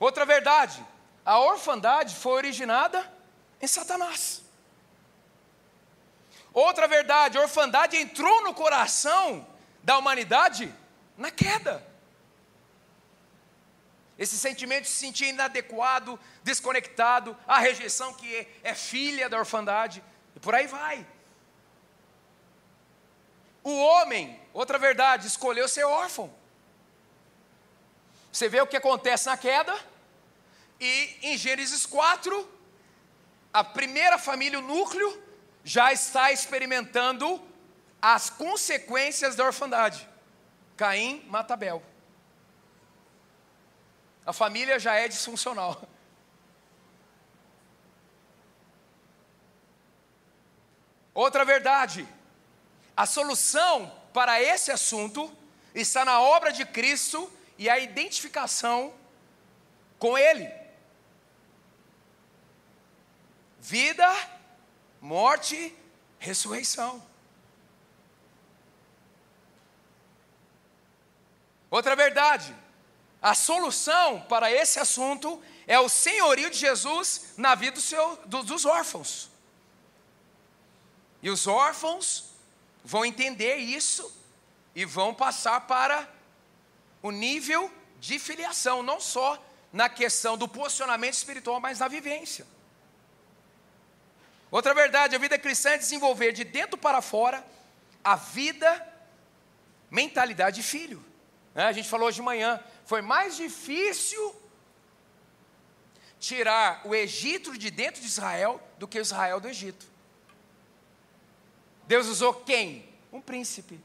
[0.00, 0.84] Outra verdade,
[1.24, 3.12] a orfandade foi originada
[3.60, 4.42] em Satanás.
[6.52, 9.46] Outra verdade, a orfandade entrou no coração
[9.82, 10.74] da humanidade
[11.16, 11.86] na queda.
[14.18, 20.02] Esse sentimento de se sentir inadequado, desconectado, a rejeição que é filha da orfandade,
[20.34, 21.06] e por aí vai.
[23.68, 26.32] O homem, outra verdade, escolheu ser órfão.
[28.32, 29.78] Você vê o que acontece na queda,
[30.80, 32.48] e em Gênesis 4,
[33.52, 35.22] a primeira família, o núcleo,
[35.62, 37.46] já está experimentando
[38.00, 40.08] as consequências da orfandade.
[40.74, 41.82] Caim mata Abel.
[44.24, 45.86] A família já é disfuncional.
[51.12, 52.08] Outra verdade,
[52.98, 55.32] a solução para esse assunto
[55.72, 58.92] está na obra de Cristo e a identificação
[60.00, 60.52] com Ele.
[63.60, 64.12] Vida,
[65.00, 65.72] morte,
[66.18, 67.00] ressurreição.
[71.70, 72.52] Outra verdade,
[73.22, 78.42] a solução para esse assunto é o senhorio de Jesus na vida do seu, do,
[78.42, 79.30] dos órfãos.
[81.22, 82.27] E os órfãos
[82.88, 84.10] vão entender isso
[84.74, 86.08] e vão passar para
[87.02, 87.70] o nível
[88.00, 89.38] de filiação, não só
[89.70, 92.46] na questão do posicionamento espiritual, mas na vivência.
[94.50, 97.46] Outra verdade, a vida cristã é desenvolver de dentro para fora
[98.02, 98.70] a vida,
[99.90, 101.04] mentalidade de filho.
[101.54, 101.64] Né?
[101.64, 104.34] A gente falou hoje de manhã, foi mais difícil
[106.18, 109.97] tirar o Egito de dentro de Israel do que Israel do Egito.
[111.88, 112.86] Deus usou quem?
[113.10, 113.80] Um príncipe.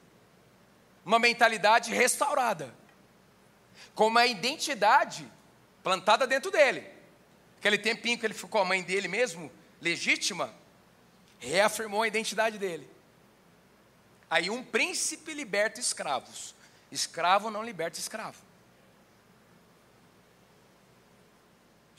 [1.06, 2.76] Uma mentalidade restaurada.
[3.96, 5.26] Com uma identidade
[5.82, 6.86] plantada dentro dele.
[7.60, 9.50] Aquele tempinho que ele ficou a mãe dele mesmo,
[9.82, 10.54] legítima,
[11.40, 12.90] reafirmou a identidade dele.
[14.30, 16.54] Aí um príncipe liberta escravos.
[16.92, 18.38] Escravo não liberta escravo.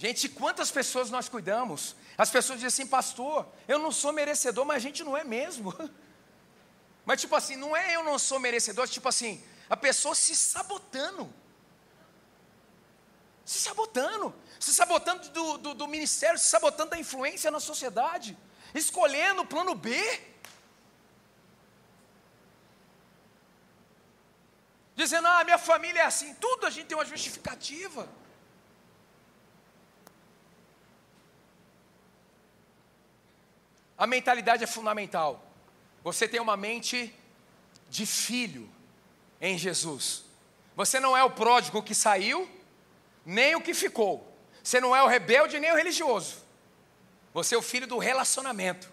[0.04, 1.96] Gente, quantas pessoas nós cuidamos?
[2.18, 5.72] As pessoas dizem assim, pastor, eu não sou merecedor, mas a gente não é mesmo.
[7.06, 11.30] Mas tipo assim, não é eu não sou merecedor, tipo assim, a pessoa se sabotando.
[13.44, 18.36] Se sabotando, se sabotando do, do, do ministério, se sabotando da influência na sociedade,
[18.74, 19.90] escolhendo o plano B.
[24.96, 28.08] dizendo: ah, minha família é assim, tudo a gente tem uma justificativa.
[33.96, 35.44] A mentalidade é fundamental.
[36.02, 37.14] Você tem uma mente
[37.88, 38.68] de filho
[39.40, 40.24] em Jesus.
[40.76, 42.48] Você não é o pródigo que saiu,
[43.24, 44.32] nem o que ficou.
[44.62, 46.42] Você não é o rebelde nem o religioso.
[47.32, 48.90] Você é o filho do relacionamento.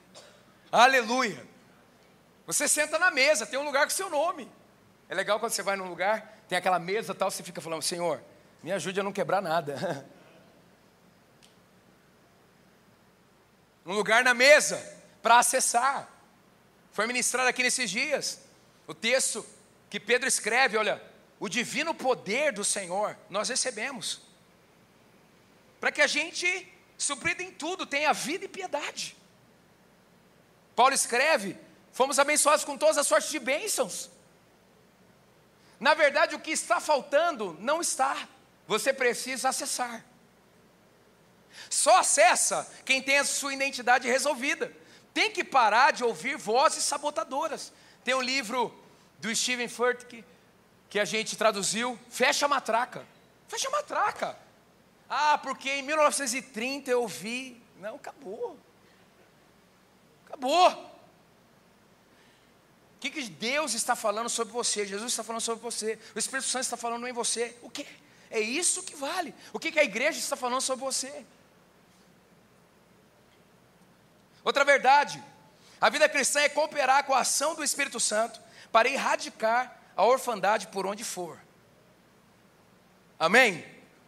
[0.72, 1.45] Aleluia.
[2.45, 4.49] Você senta na mesa, tem um lugar com seu nome.
[5.10, 8.22] É legal quando você vai num lugar, tem aquela mesa tal, você fica falando, Senhor,
[8.64, 10.08] me ajude a não quebrar nada.
[13.86, 14.77] um lugar na mesa
[15.21, 16.07] para acessar.
[16.91, 18.39] Foi ministrado aqui nesses dias.
[18.88, 19.45] O texto
[19.89, 21.01] que Pedro escreve, olha,
[21.39, 24.21] o divino poder do Senhor nós recebemos.
[25.79, 29.17] Para que a gente, suprido em tudo, tenha vida e piedade.
[30.75, 31.57] Paulo escreve:
[31.91, 34.09] fomos abençoados com todas as sortes de bênçãos.
[35.79, 38.27] Na verdade, o que está faltando não está,
[38.67, 40.05] você precisa acessar.
[41.70, 44.72] Só acessa quem tem a sua identidade resolvida.
[45.14, 47.72] Tem que parar de ouvir vozes sabotadoras.
[48.04, 48.74] Tem um livro
[49.20, 50.24] do Steven Furtick
[50.89, 53.06] que a gente traduziu, Fecha a Matraca.
[53.47, 54.38] Fecha a Matraca.
[55.10, 57.62] Ah, porque em 1930 eu ouvi.
[57.80, 58.58] Não, acabou.
[60.26, 60.70] Acabou.
[60.70, 60.91] O
[62.99, 64.86] que, que Deus está falando sobre você?
[64.86, 65.99] Jesus está falando sobre você.
[66.16, 67.58] O Espírito Santo está falando em você.
[67.62, 67.86] O que?
[68.30, 69.34] É isso que vale.
[69.52, 71.26] O que, que a igreja está falando sobre você?
[74.43, 75.23] Outra verdade,
[75.79, 78.39] a vida cristã é cooperar com a ação do Espírito Santo
[78.71, 81.39] para erradicar a orfandade por onde for.
[83.19, 83.65] Amém?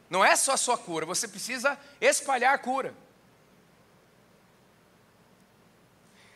[0.10, 2.94] Não é só a sua cura, você precisa espalhar a cura.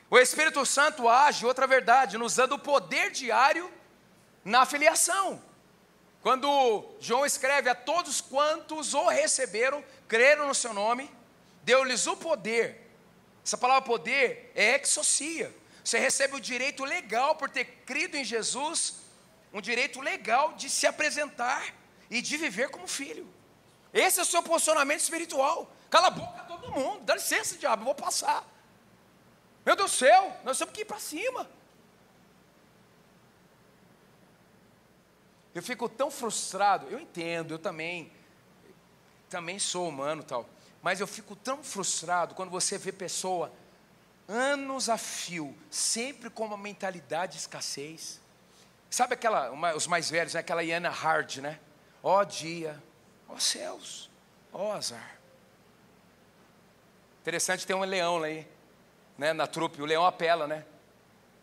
[0.09, 3.71] O Espírito Santo age, outra verdade, nos dando o poder diário
[4.43, 5.41] na filiação.
[6.21, 11.11] Quando João escreve a todos quantos o receberam, creram no seu nome,
[11.63, 12.86] deu-lhes o poder
[13.47, 15.55] essa palavra poder é exocia.
[15.81, 18.95] Você recebe o direito legal por ter crido em Jesus,
[19.53, 21.73] um direito legal de se apresentar
[22.09, 23.25] e de viver como filho.
[23.93, 25.73] Esse é o seu posicionamento espiritual.
[25.89, 28.45] Cala a boca todo mundo, dá licença, diabo, eu vou passar.
[29.65, 31.49] Meu Deus do céu, nós temos que ir para cima.
[35.55, 38.11] Eu fico tão frustrado, eu entendo, eu também,
[39.29, 40.49] também sou humano tal.
[40.87, 43.51] Mas eu fico tão frustrado quando você vê pessoa
[44.25, 48.21] anos a fio, sempre com uma mentalidade de escassez.
[48.89, 50.39] Sabe aquela, uma, os mais velhos, né?
[50.39, 51.59] aquela Iana Hard, né?
[52.01, 52.81] Ó dia,
[53.27, 54.09] ó céus,
[54.53, 55.19] ó azar.
[57.19, 58.47] Interessante ter um leão aí,
[59.17, 60.65] né, na trupe, o leão apela, né?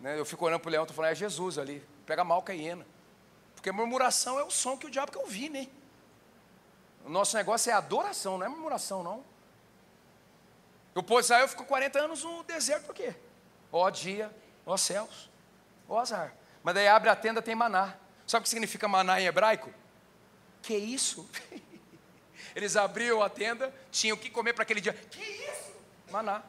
[0.01, 2.51] né eu fico olhando para o leão, estou falando, é Jesus ali, pega mal com
[2.51, 2.87] a hiena.
[3.55, 5.69] Porque murmuração é o som que o diabo quer ouvir, né?
[7.05, 9.34] O nosso negócio é adoração, não é murmuração, não.
[10.95, 13.15] O povo de Israel ficou 40 anos no deserto por quê?
[13.73, 14.35] Ó dia,
[14.65, 15.31] ó céus,
[15.89, 16.35] ó azar.
[16.63, 17.95] Mas daí abre a tenda, tem maná.
[18.27, 19.73] Sabe o que significa maná em hebraico?
[20.63, 21.29] Que isso?
[22.55, 24.93] Eles abriam a tenda, tinham o que comer para aquele dia.
[24.93, 25.75] Que isso?
[26.11, 26.43] Maná.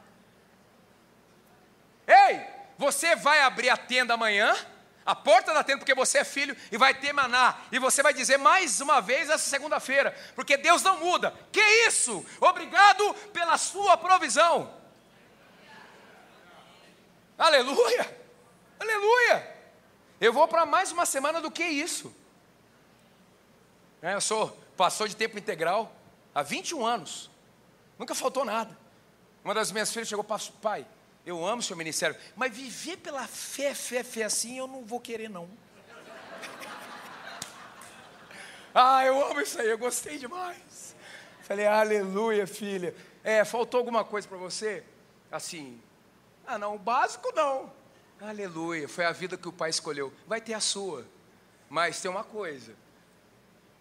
[2.06, 2.46] Ei,
[2.78, 4.54] você vai abrir a tenda amanhã?
[5.06, 7.56] A porta da tenda, porque você é filho e vai ter maná.
[7.70, 11.32] E você vai dizer mais uma vez essa segunda-feira, porque Deus não muda.
[11.52, 12.26] Que isso?
[12.40, 14.74] Obrigado pela sua provisão.
[17.38, 18.18] Aleluia!
[18.80, 19.56] Aleluia!
[20.20, 22.14] Eu vou para mais uma semana do que isso.
[24.02, 25.92] É, eu sou pastor de tempo integral
[26.34, 27.30] há 21 anos.
[27.98, 28.76] Nunca faltou nada.
[29.44, 30.86] Uma das minhas filhas chegou, pai,
[31.26, 35.28] eu amo seu ministério, mas viver pela fé, fé, fé assim, eu não vou querer,
[35.28, 35.48] não.
[38.72, 40.94] ah, eu amo isso aí, eu gostei demais.
[41.42, 42.94] Falei, aleluia, filha.
[43.24, 44.84] É, faltou alguma coisa para você?
[45.30, 45.82] Assim,
[46.46, 47.72] ah, não, o básico não.
[48.20, 50.12] Aleluia, foi a vida que o pai escolheu.
[50.28, 51.04] Vai ter a sua.
[51.68, 52.72] Mas tem uma coisa.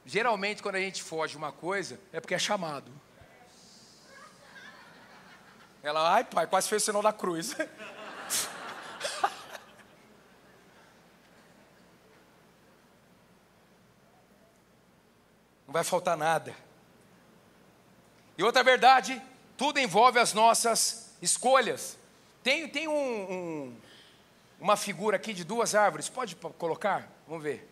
[0.04, 2.91] Geralmente, quando a gente foge uma coisa, é porque é chamado.
[5.86, 7.56] Ela, ai pai, quase fez o sinal da cruz.
[15.68, 16.56] Não vai faltar nada.
[18.36, 19.22] E outra verdade,
[19.56, 21.96] tudo envolve as nossas escolhas.
[22.42, 22.92] Tem, tem um,
[23.32, 23.78] um,
[24.60, 27.08] uma figura aqui de duas árvores, pode colocar?
[27.28, 27.70] Vamos ver.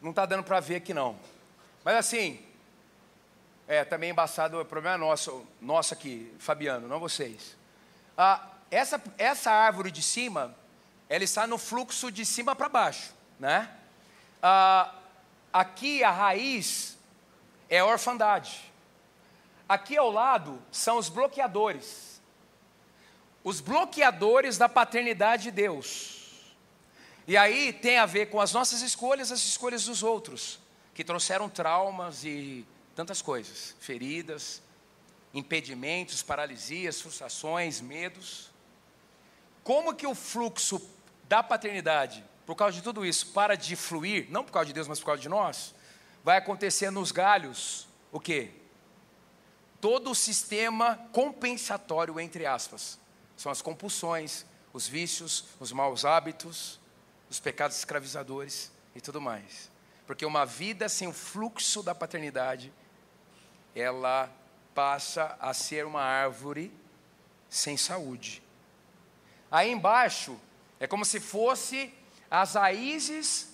[0.00, 1.16] Não está dando para ver aqui não.
[1.84, 2.44] Mas assim,
[3.66, 7.56] é, também embaçado, o problema é nosso, nosso aqui, Fabiano, não vocês.
[8.16, 10.54] Ah, essa, essa árvore de cima,
[11.08, 13.70] ela está no fluxo de cima para baixo, né?
[14.42, 14.94] Ah,
[15.52, 16.98] aqui a raiz
[17.68, 18.72] é a orfandade.
[19.68, 22.20] Aqui ao lado são os bloqueadores.
[23.44, 26.52] Os bloqueadores da paternidade de Deus.
[27.26, 30.58] E aí tem a ver com as nossas escolhas, as escolhas dos outros,
[30.92, 34.62] que trouxeram traumas e tantas coisas, feridas,
[35.34, 38.50] impedimentos, paralisias, frustrações, medos.
[39.64, 40.80] Como que o fluxo
[41.28, 44.88] da paternidade, por causa de tudo isso, para de fluir, não por causa de Deus,
[44.88, 45.74] mas por causa de nós,
[46.22, 48.50] vai acontecer nos galhos, o quê?
[49.80, 52.98] Todo o sistema compensatório, entre aspas.
[53.36, 56.78] São as compulsões, os vícios, os maus hábitos,
[57.28, 59.70] dos pecados escravizadores e tudo mais.
[60.06, 62.72] Porque uma vida sem o fluxo da paternidade,
[63.74, 64.30] ela
[64.74, 66.72] passa a ser uma árvore
[67.48, 68.42] sem saúde.
[69.50, 70.38] Aí embaixo
[70.80, 71.92] é como se fosse
[72.30, 73.52] as raízes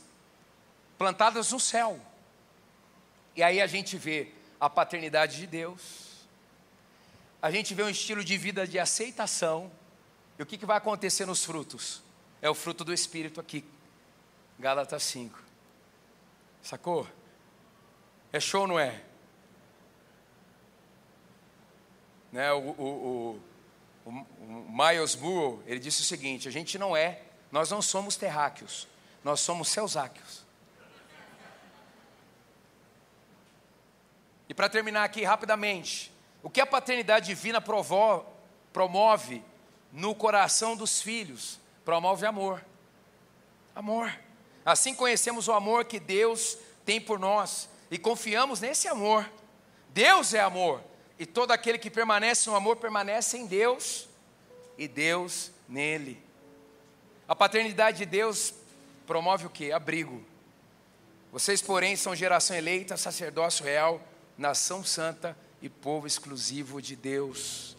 [0.96, 2.00] plantadas no céu.
[3.34, 6.26] E aí a gente vê a paternidade de Deus,
[7.40, 9.70] a gente vê um estilo de vida de aceitação,
[10.38, 12.02] e o que, que vai acontecer nos frutos?
[12.42, 13.64] É o fruto do Espírito aqui,
[14.58, 15.38] Gálatas 5.
[16.62, 17.08] Sacou?
[18.32, 19.02] É show, não é?
[22.32, 23.40] Né, o, o,
[24.04, 28.16] o, o Miles Moore, ele disse o seguinte: a gente não é, nós não somos
[28.16, 28.86] terráqueos,
[29.24, 30.46] nós somos ceusáqueos.
[34.48, 36.10] E para terminar aqui rapidamente,
[36.42, 38.24] o que a paternidade divina provo,
[38.72, 39.42] promove
[39.92, 41.58] no coração dos filhos?
[41.84, 42.64] Promove amor.
[43.74, 44.18] Amor.
[44.64, 49.30] Assim conhecemos o amor que Deus tem por nós e confiamos nesse amor.
[49.90, 50.82] Deus é amor,
[51.18, 54.08] e todo aquele que permanece no amor permanece em Deus
[54.76, 56.22] e Deus nele.
[57.26, 58.54] A paternidade de Deus
[59.06, 59.72] promove o que?
[59.72, 60.22] Abrigo.
[61.32, 64.00] Vocês, porém, são geração eleita, sacerdócio real,
[64.36, 67.76] nação santa e povo exclusivo de Deus.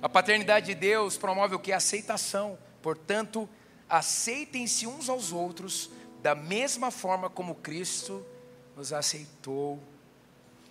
[0.00, 1.72] A paternidade de Deus promove o que?
[1.72, 2.58] Aceitação.
[2.82, 3.48] Portanto,
[3.88, 5.90] aceitem-se uns aos outros
[6.22, 8.24] da mesma forma como Cristo
[8.76, 9.80] nos aceitou,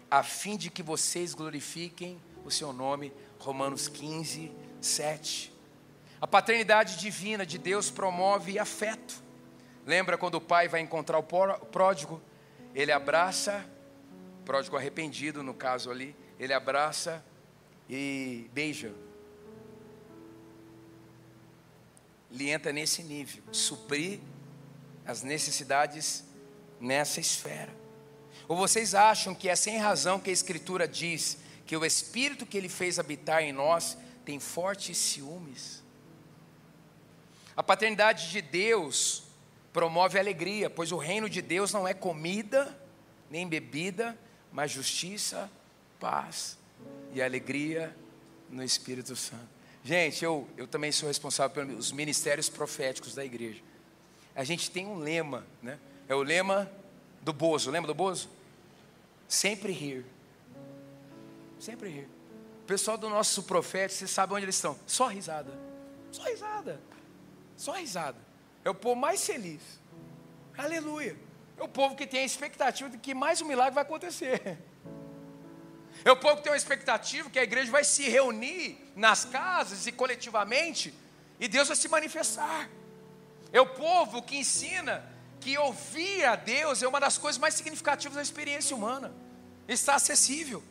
[0.09, 3.13] a fim de que vocês glorifiquem o seu nome.
[3.39, 4.51] Romanos 15,
[4.81, 5.53] 7.
[6.19, 9.21] A paternidade divina de Deus promove afeto.
[9.85, 12.21] Lembra quando o pai vai encontrar o pródigo?
[12.73, 13.65] Ele abraça,
[14.43, 17.23] pródigo arrependido no caso ali, ele abraça
[17.89, 18.93] e beija.
[22.31, 24.19] Ele entra nesse nível, suprir
[25.05, 26.25] as necessidades
[26.79, 27.73] nessa esfera.
[28.47, 32.57] Ou vocês acham que é sem razão que a Escritura diz que o Espírito que
[32.57, 35.83] Ele fez habitar em nós tem fortes ciúmes?
[37.55, 39.23] A paternidade de Deus
[39.73, 42.75] promove alegria, pois o reino de Deus não é comida
[43.29, 44.17] nem bebida,
[44.51, 45.49] mas justiça,
[45.99, 46.57] paz
[47.13, 47.95] e alegria
[48.49, 49.57] no Espírito Santo.
[49.83, 53.61] Gente, eu, eu também sou responsável pelos ministérios proféticos da igreja.
[54.35, 55.79] A gente tem um lema, né?
[56.07, 56.71] É o lema
[57.21, 58.29] do Bozo, lembra do Bozo?
[59.27, 60.05] Sempre rir.
[61.59, 62.09] Sempre rir.
[62.63, 64.77] O pessoal do nosso profeta, você sabe onde eles estão?
[64.85, 65.51] Só risada.
[66.11, 66.81] Só risada.
[67.55, 68.17] Só risada.
[68.63, 69.61] É o povo mais feliz.
[70.57, 71.17] Aleluia.
[71.57, 74.57] É o povo que tem a expectativa de que mais um milagre vai acontecer.
[76.05, 79.87] É o povo que tem uma expectativa que a igreja vai se reunir nas casas
[79.87, 80.93] e coletivamente
[81.39, 82.69] e Deus vai se manifestar.
[83.51, 85.03] É o povo que ensina
[85.47, 89.13] que ouvir a Deus é uma das coisas mais significativas da experiência humana.
[89.65, 90.61] Está acessível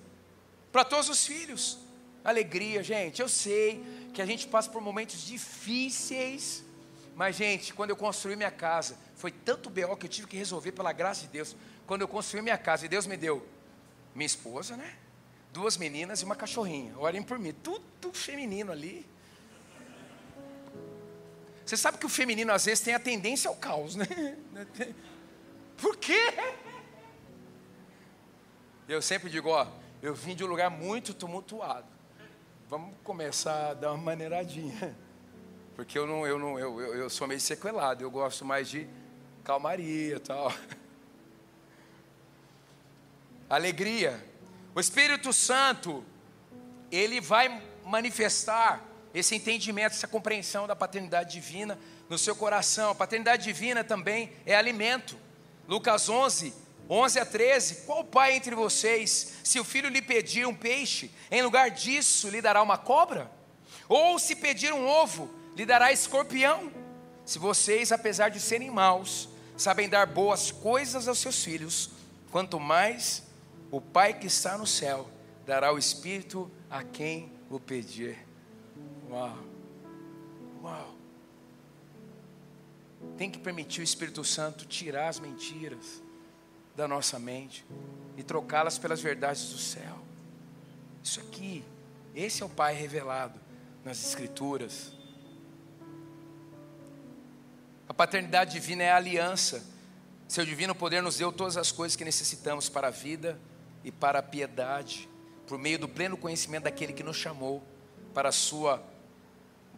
[0.71, 1.79] para todos os filhos.
[2.23, 3.23] Alegria, gente.
[3.23, 6.63] Eu sei que a gente passa por momentos difíceis,
[7.15, 10.73] mas, gente, quando eu construí minha casa, foi tanto BO que eu tive que resolver
[10.73, 11.57] pela graça de Deus.
[11.87, 13.47] Quando eu construí minha casa e Deus me deu
[14.15, 14.95] minha esposa, né?
[15.55, 16.93] duas meninas e uma cachorrinha.
[16.99, 19.07] Olhem por mim, tudo feminino ali.
[21.67, 24.07] Você sabe que o feminino às vezes tem a tendência ao caos, né?
[25.77, 26.33] Por quê?
[28.89, 29.67] Eu sempre digo, ó,
[30.01, 31.89] eu vim de um lugar muito tumultuado.
[32.69, 34.97] Vamos começar a dar uma maneiradinha.
[35.75, 38.89] Porque eu não, eu não, eu, eu, eu sou meio sequelado, eu gosto mais de
[39.43, 40.53] calmaria e tal.
[43.51, 44.25] Alegria.
[44.73, 46.05] O Espírito Santo,
[46.93, 48.85] ele vai manifestar
[49.19, 52.91] esse entendimento, essa compreensão da paternidade divina no seu coração.
[52.91, 55.17] A paternidade divina também é alimento.
[55.67, 56.53] Lucas 11,
[56.89, 57.75] 11 a 13.
[57.87, 62.43] Qual pai entre vocês, se o filho lhe pedir um peixe, em lugar disso lhe
[62.43, 63.31] dará uma cobra?
[63.89, 66.71] Ou se pedir um ovo, lhe dará escorpião?
[67.25, 71.89] Se vocês, apesar de serem maus, sabem dar boas coisas aos seus filhos,
[72.31, 73.23] quanto mais
[73.71, 75.09] o Pai que está no céu
[75.47, 78.26] dará o Espírito a quem o pedir.
[79.11, 79.39] Uau!
[80.63, 80.95] Uau!
[83.17, 86.03] Tem que permitir o Espírito Santo tirar as mentiras
[86.75, 87.65] da nossa mente
[88.17, 89.99] e trocá-las pelas verdades do céu.
[91.03, 91.65] Isso aqui,
[92.15, 93.39] esse é o Pai revelado
[93.85, 94.93] nas Escrituras.
[97.89, 99.65] A paternidade divina é a aliança.
[100.27, 103.39] Seu divino poder nos deu todas as coisas que necessitamos para a vida
[103.85, 105.09] e para a piedade,
[105.47, 107.63] por meio do pleno conhecimento daquele que nos chamou
[108.13, 108.83] para a sua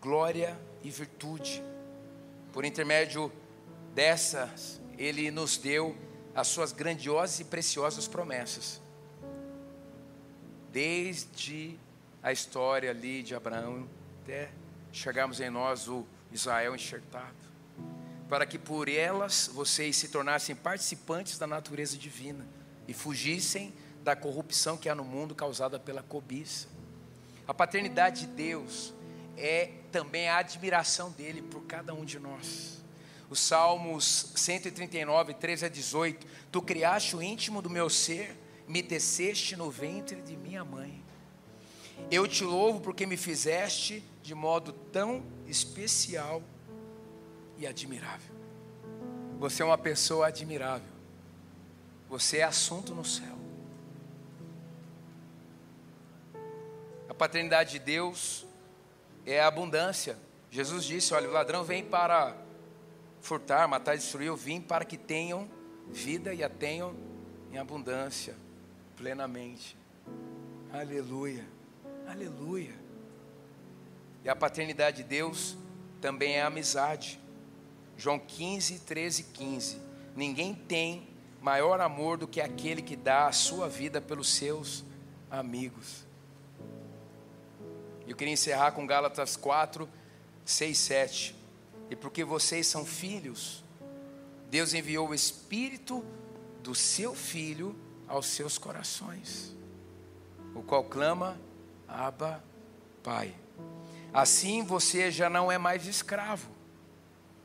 [0.00, 1.62] glória e virtude,
[2.52, 3.32] por intermédio
[3.94, 5.96] dessas, Ele nos deu
[6.34, 8.80] as suas grandiosas e preciosas promessas.
[10.72, 11.76] Desde
[12.22, 13.88] a história ali de Abraão
[14.22, 14.50] até
[14.92, 17.36] chegarmos em nós o Israel enxertado,
[18.28, 22.46] para que por elas vocês se tornassem participantes da natureza divina
[22.86, 26.68] e fugissem da corrupção que há no mundo causada pela cobiça.
[27.46, 28.94] A paternidade de Deus
[29.36, 32.78] é também a admiração dele por cada um de nós.
[33.30, 38.36] Os Salmos 139, 13 a 18: Tu criaste o íntimo do meu ser,
[38.66, 41.02] me teceste no ventre de minha mãe.
[42.10, 46.42] Eu te louvo porque me fizeste de modo tão especial
[47.58, 48.34] e admirável.
[49.38, 50.98] Você é uma pessoa admirável.
[52.08, 53.36] Você é assunto no céu.
[57.08, 58.47] A paternidade de Deus
[59.32, 60.16] é a abundância.
[60.50, 62.36] Jesus disse: Olha, o ladrão vem para
[63.20, 64.28] furtar, matar destruir.
[64.28, 65.48] Eu vim para que tenham
[65.90, 66.94] vida e a tenham
[67.52, 68.34] em abundância,
[68.96, 69.76] plenamente.
[70.72, 71.44] Aleluia,
[72.06, 72.74] aleluia.
[74.24, 75.56] E a paternidade de Deus
[76.00, 77.18] também é amizade.
[77.96, 79.80] João 15, 13, 15.
[80.14, 81.08] Ninguém tem
[81.40, 84.84] maior amor do que aquele que dá a sua vida pelos seus
[85.30, 86.07] amigos.
[88.08, 89.86] Eu queria encerrar com Gálatas 4,
[90.44, 91.36] 6, 7.
[91.90, 93.62] E porque vocês são filhos,
[94.50, 96.04] Deus enviou o Espírito
[96.62, 99.54] do seu Filho aos seus corações,
[100.54, 101.38] o qual clama,
[101.86, 102.42] Abba,
[103.02, 103.34] Pai.
[104.12, 106.48] Assim você já não é mais escravo,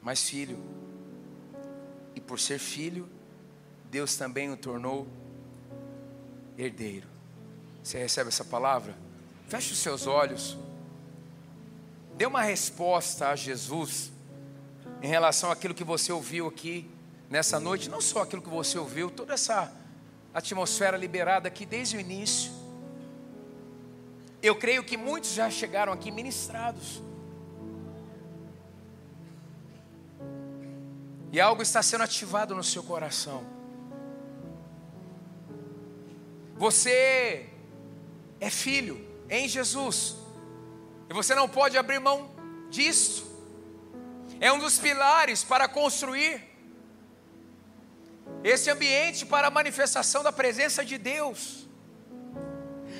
[0.01, 0.57] mas filho.
[2.15, 3.09] E por ser filho,
[3.91, 5.07] Deus também o tornou
[6.57, 7.07] herdeiro.
[7.83, 9.02] Você recebe essa palavra?
[9.53, 10.57] Feche os seus olhos.
[12.15, 14.11] Dê uma resposta a Jesus
[14.99, 16.89] em relação àquilo que você ouviu aqui
[17.29, 19.71] nessa noite, não só aquilo que você ouviu, toda essa
[20.33, 22.51] atmosfera liberada aqui desde o início.
[24.41, 26.99] Eu creio que muitos já chegaram aqui ministrados.
[31.31, 33.45] E algo está sendo ativado no seu coração.
[36.57, 37.47] Você
[38.39, 40.15] é filho em Jesus.
[41.09, 42.31] E você não pode abrir mão
[42.69, 43.31] disso.
[44.39, 46.41] É um dos pilares para construir
[48.43, 51.63] esse ambiente para a manifestação da presença de Deus.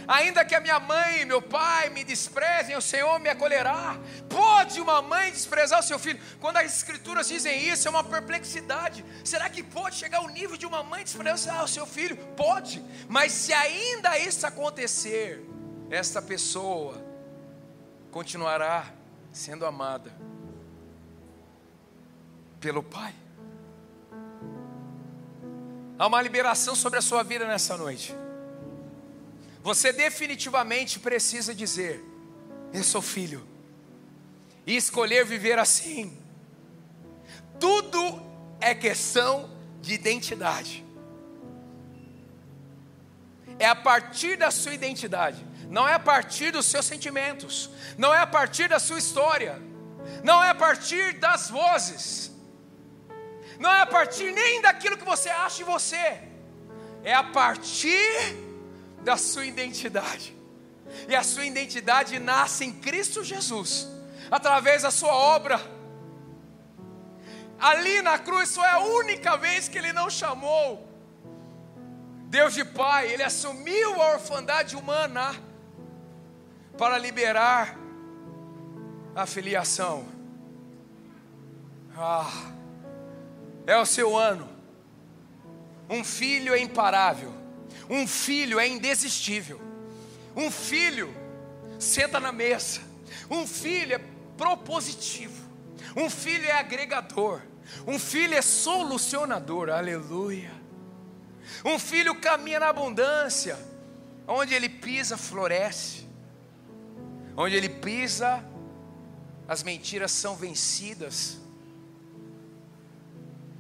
[0.07, 3.97] Ainda que a minha mãe e meu pai me desprezem, o Senhor me acolherá.
[4.29, 6.19] Pode uma mãe desprezar o seu filho?
[6.41, 9.03] Quando as escrituras dizem isso, é uma perplexidade.
[9.23, 12.17] Será que pode chegar ao nível de uma mãe desprezar o seu filho?
[12.35, 15.41] Pode, mas se ainda isso acontecer,
[15.89, 17.03] esta pessoa
[18.11, 18.93] continuará
[19.31, 20.11] sendo amada
[22.59, 23.13] pelo Pai.
[25.97, 28.15] Há uma liberação sobre a sua vida nessa noite.
[29.61, 32.03] Você definitivamente precisa dizer:
[32.73, 33.45] Eu sou filho,
[34.65, 36.17] e escolher viver assim.
[37.59, 38.21] Tudo
[38.59, 39.49] é questão
[39.81, 40.85] de identidade.
[43.65, 45.41] É a partir da sua identidade
[45.75, 49.59] não é a partir dos seus sentimentos, não é a partir da sua história,
[50.23, 52.31] não é a partir das vozes,
[53.57, 56.05] não é a partir nem daquilo que você acha de você,
[57.03, 58.35] é a partir
[59.01, 60.35] da sua identidade.
[61.07, 63.87] E a sua identidade nasce em Cristo Jesus,
[64.29, 65.59] através da sua obra.
[67.59, 70.92] Ali na cruz foi a única vez que ele não chamou
[72.33, 75.39] Deus de Pai, ele assumiu a orfandade humana
[76.75, 77.77] para liberar
[79.15, 80.07] a filiação.
[81.95, 82.51] Ah,
[83.67, 84.49] é o seu ano.
[85.87, 87.31] Um filho é imparável,
[87.87, 89.61] um filho é indesistível,
[90.35, 91.13] um filho
[91.77, 92.81] senta na mesa,
[93.29, 94.01] um filho é
[94.35, 95.39] propositivo,
[95.95, 97.43] um filho é agregador,
[97.85, 100.52] um filho é solucionador, aleluia.
[101.63, 103.57] Um filho caminha na abundância,
[104.27, 106.07] onde ele pisa, floresce.
[107.35, 108.43] Onde ele pisa,
[109.47, 111.37] as mentiras são vencidas.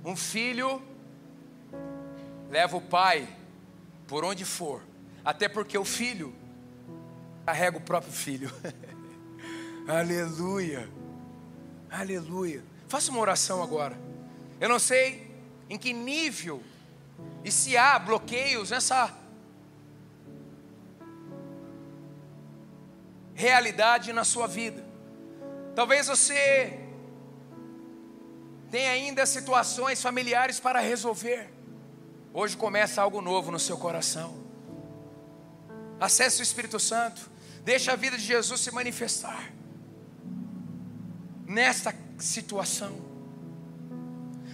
[0.05, 0.81] Um filho
[2.49, 3.27] leva o pai
[4.07, 4.81] por onde for,
[5.23, 6.35] até porque o filho
[7.45, 8.51] carrega o próprio filho.
[9.87, 10.89] Aleluia.
[11.89, 12.63] Aleluia.
[12.87, 13.97] Faça uma oração agora.
[14.59, 15.31] Eu não sei
[15.69, 16.61] em que nível
[17.43, 19.13] e se há bloqueios nessa
[23.33, 24.83] realidade na sua vida.
[25.75, 26.79] Talvez você
[28.71, 31.51] tem ainda situações familiares para resolver.
[32.33, 34.41] Hoje começa algo novo no seu coração.
[35.99, 37.29] Acesse o Espírito Santo,
[37.63, 39.51] deixa a vida de Jesus se manifestar
[41.45, 43.02] nesta situação.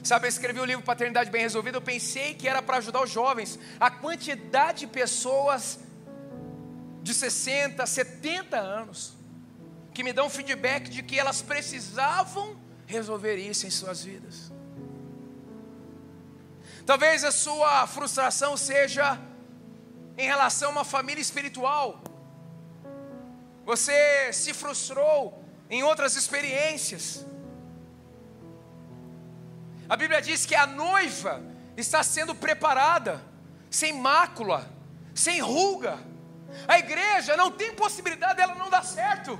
[0.03, 3.09] Sabe, eu escrevi o livro Paternidade Bem Resolvida, eu pensei que era para ajudar os
[3.09, 3.59] jovens.
[3.79, 5.79] A quantidade de pessoas
[7.01, 9.17] de 60, 70 anos
[9.93, 14.51] que me dão feedback de que elas precisavam resolver isso em suas vidas.
[16.85, 19.19] Talvez a sua frustração seja
[20.17, 22.03] em relação a uma família espiritual.
[23.65, 27.25] Você se frustrou em outras experiências.
[29.89, 31.41] A Bíblia diz que a noiva
[31.75, 33.19] está sendo preparada,
[33.71, 34.69] sem mácula,
[35.15, 35.97] sem ruga.
[36.67, 39.39] A igreja não tem possibilidade dela não dar certo.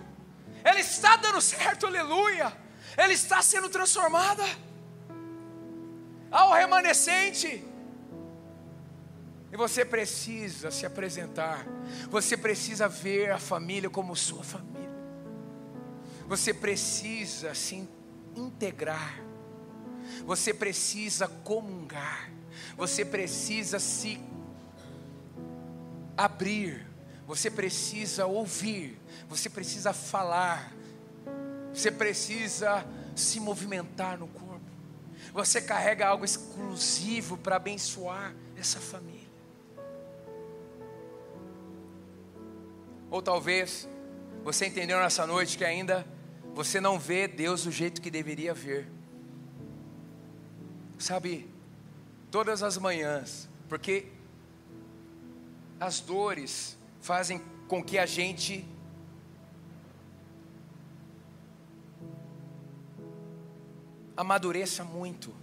[0.64, 2.52] Ela está dando certo, aleluia.
[2.98, 4.44] Ela está sendo transformada.
[6.32, 7.64] Ao remanescente.
[9.52, 11.66] E você precisa se apresentar.
[12.10, 14.90] Você precisa ver a família como sua família.
[16.28, 17.88] Você precisa se
[18.36, 19.29] integrar.
[20.26, 22.30] Você precisa comungar.
[22.78, 24.20] Você precisa se
[26.18, 26.86] abrir.
[27.28, 29.00] Você precisa ouvir.
[29.28, 30.74] Você precisa falar.
[31.74, 32.86] Você precisa
[33.16, 34.60] se movimentar no corpo.
[35.34, 39.30] Você carrega algo exclusivo para abençoar essa família.
[43.12, 43.88] Ou talvez
[44.44, 46.06] você entendeu nessa noite que ainda
[46.54, 48.88] você não vê Deus do jeito que deveria ver.
[51.00, 51.50] Sabe,
[52.30, 54.12] todas as manhãs, porque
[55.80, 58.68] as dores fazem com que a gente
[64.18, 65.34] amadureça muito.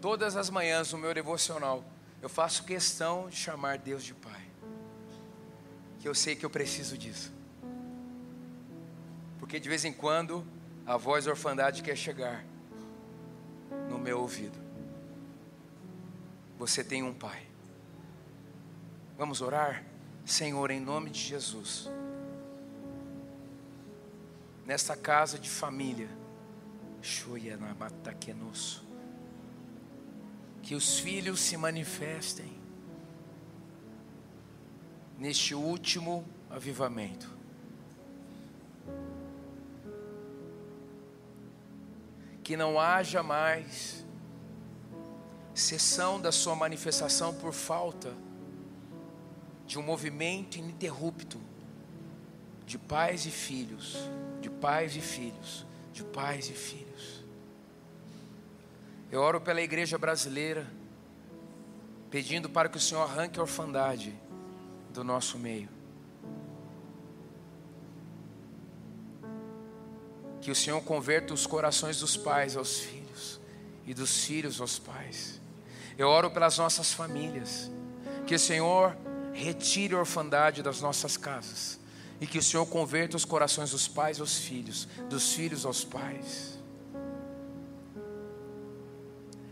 [0.00, 1.84] Todas as manhãs no meu devocional,
[2.22, 4.46] eu faço questão de chamar Deus de Pai.
[5.98, 7.32] Que eu sei que eu preciso disso.
[9.40, 10.46] Porque de vez em quando
[10.86, 12.44] a voz da orfandade quer chegar
[13.88, 14.58] no meu ouvido.
[16.58, 17.46] Você tem um pai.
[19.18, 19.84] Vamos orar?
[20.24, 21.90] Senhor, em nome de Jesus.
[24.64, 26.08] Nesta casa de família,
[30.62, 32.60] que os filhos se manifestem
[35.16, 37.35] neste último avivamento.
[42.46, 44.06] Que não haja mais
[45.52, 48.14] cessão da sua manifestação por falta
[49.66, 51.40] de um movimento ininterrupto
[52.64, 53.96] de pais e filhos,
[54.40, 57.24] de pais e filhos, de pais e filhos.
[59.10, 60.64] Eu oro pela igreja brasileira,
[62.08, 64.14] pedindo para que o Senhor arranque a orfandade
[64.90, 65.75] do nosso meio.
[70.46, 73.40] Que o Senhor converta os corações dos pais aos filhos
[73.84, 75.40] e dos filhos aos pais.
[75.98, 77.68] Eu oro pelas nossas famílias.
[78.28, 78.96] Que o Senhor
[79.32, 81.80] retire a orfandade das nossas casas.
[82.20, 86.56] E que o Senhor converta os corações dos pais aos filhos, dos filhos aos pais.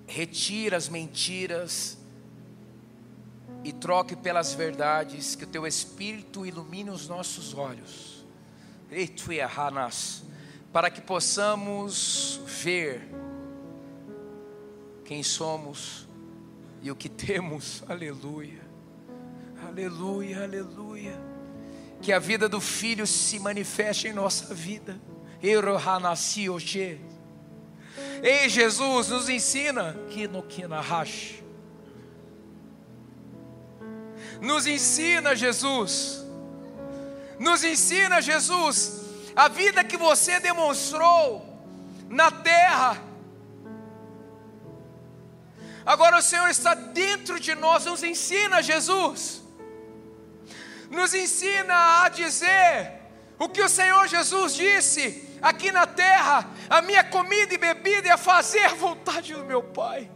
[0.06, 1.98] Retira as mentiras
[3.64, 8.24] e troque pelas verdades, que o teu Espírito ilumine os nossos olhos.
[8.92, 10.22] Eito e Hanas
[10.74, 13.00] para que possamos ver
[15.04, 16.08] quem somos
[16.82, 17.84] e o que temos.
[17.88, 18.60] Aleluia.
[19.68, 21.16] Aleluia, aleluia.
[22.02, 25.00] Que a vida do filho se manifeste em nossa vida.
[28.20, 30.44] Ei, Jesus, nos ensina que no.
[34.40, 36.26] Nos ensina, Jesus.
[37.38, 39.03] Nos ensina, Jesus
[39.34, 41.44] a vida que você demonstrou
[42.08, 43.02] na terra.
[45.84, 49.42] Agora o Senhor está dentro de nós, nos ensina, Jesus,
[50.90, 53.00] nos ensina a dizer
[53.38, 58.16] o que o Senhor Jesus disse aqui na terra: a minha comida e bebida é
[58.16, 60.10] fazer a vontade do meu Pai.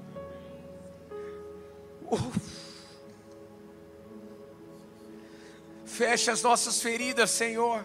[2.11, 2.49] Uf.
[5.85, 7.85] Fecha as nossas feridas, Senhor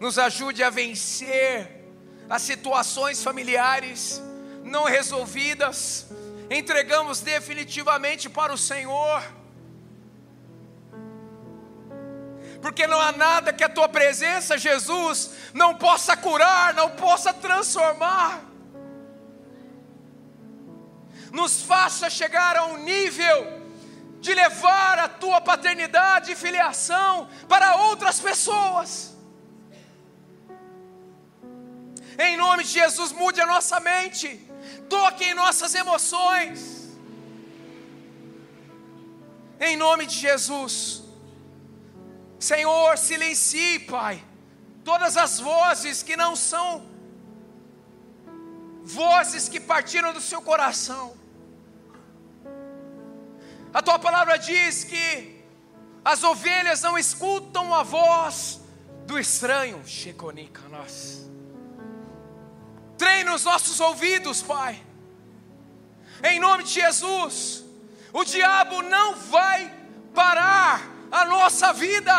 [0.00, 1.84] nos ajude a vencer
[2.28, 4.20] as situações familiares
[4.64, 6.06] não resolvidas,
[6.50, 9.22] entregamos definitivamente para o Senhor.
[12.60, 18.42] porque não há nada que a tua presença, Jesus, não possa curar, não possa transformar.
[21.32, 23.60] Nos faça chegar a um nível
[24.20, 29.16] de levar a tua paternidade e filiação para outras pessoas.
[32.26, 34.28] Em nome de Jesus, mude a nossa mente,
[34.94, 36.58] toque em nossas emoções.
[39.68, 41.02] Em nome de Jesus,
[42.38, 44.22] Senhor, silencie, Pai,
[44.84, 46.90] todas as vozes que não são
[48.82, 51.14] vozes que partiram do seu coração.
[53.72, 55.42] A tua palavra diz que
[56.04, 58.60] as ovelhas não escutam a voz
[59.06, 59.82] do estranho.
[60.68, 61.19] nós.
[63.00, 64.78] Treina os nossos ouvidos, Pai.
[66.22, 67.64] Em nome de Jesus.
[68.12, 69.74] O diabo não vai
[70.14, 72.12] parar a nossa vida.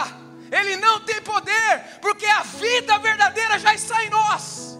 [0.51, 4.79] Ele não tem poder, porque a vida verdadeira já está em nós.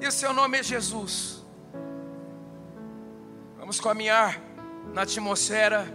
[0.00, 1.44] E o seu nome é Jesus.
[3.58, 4.40] Vamos caminhar
[4.94, 5.86] na atmosfera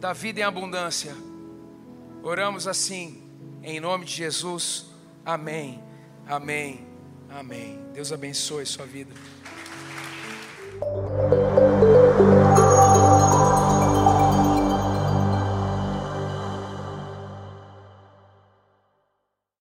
[0.00, 1.14] da vida em abundância.
[2.20, 3.30] Oramos assim,
[3.62, 4.86] em nome de Jesus.
[5.24, 5.80] Amém,
[6.26, 6.93] amém,
[7.34, 7.78] amém.
[7.92, 9.12] Deus abençoe sua vida.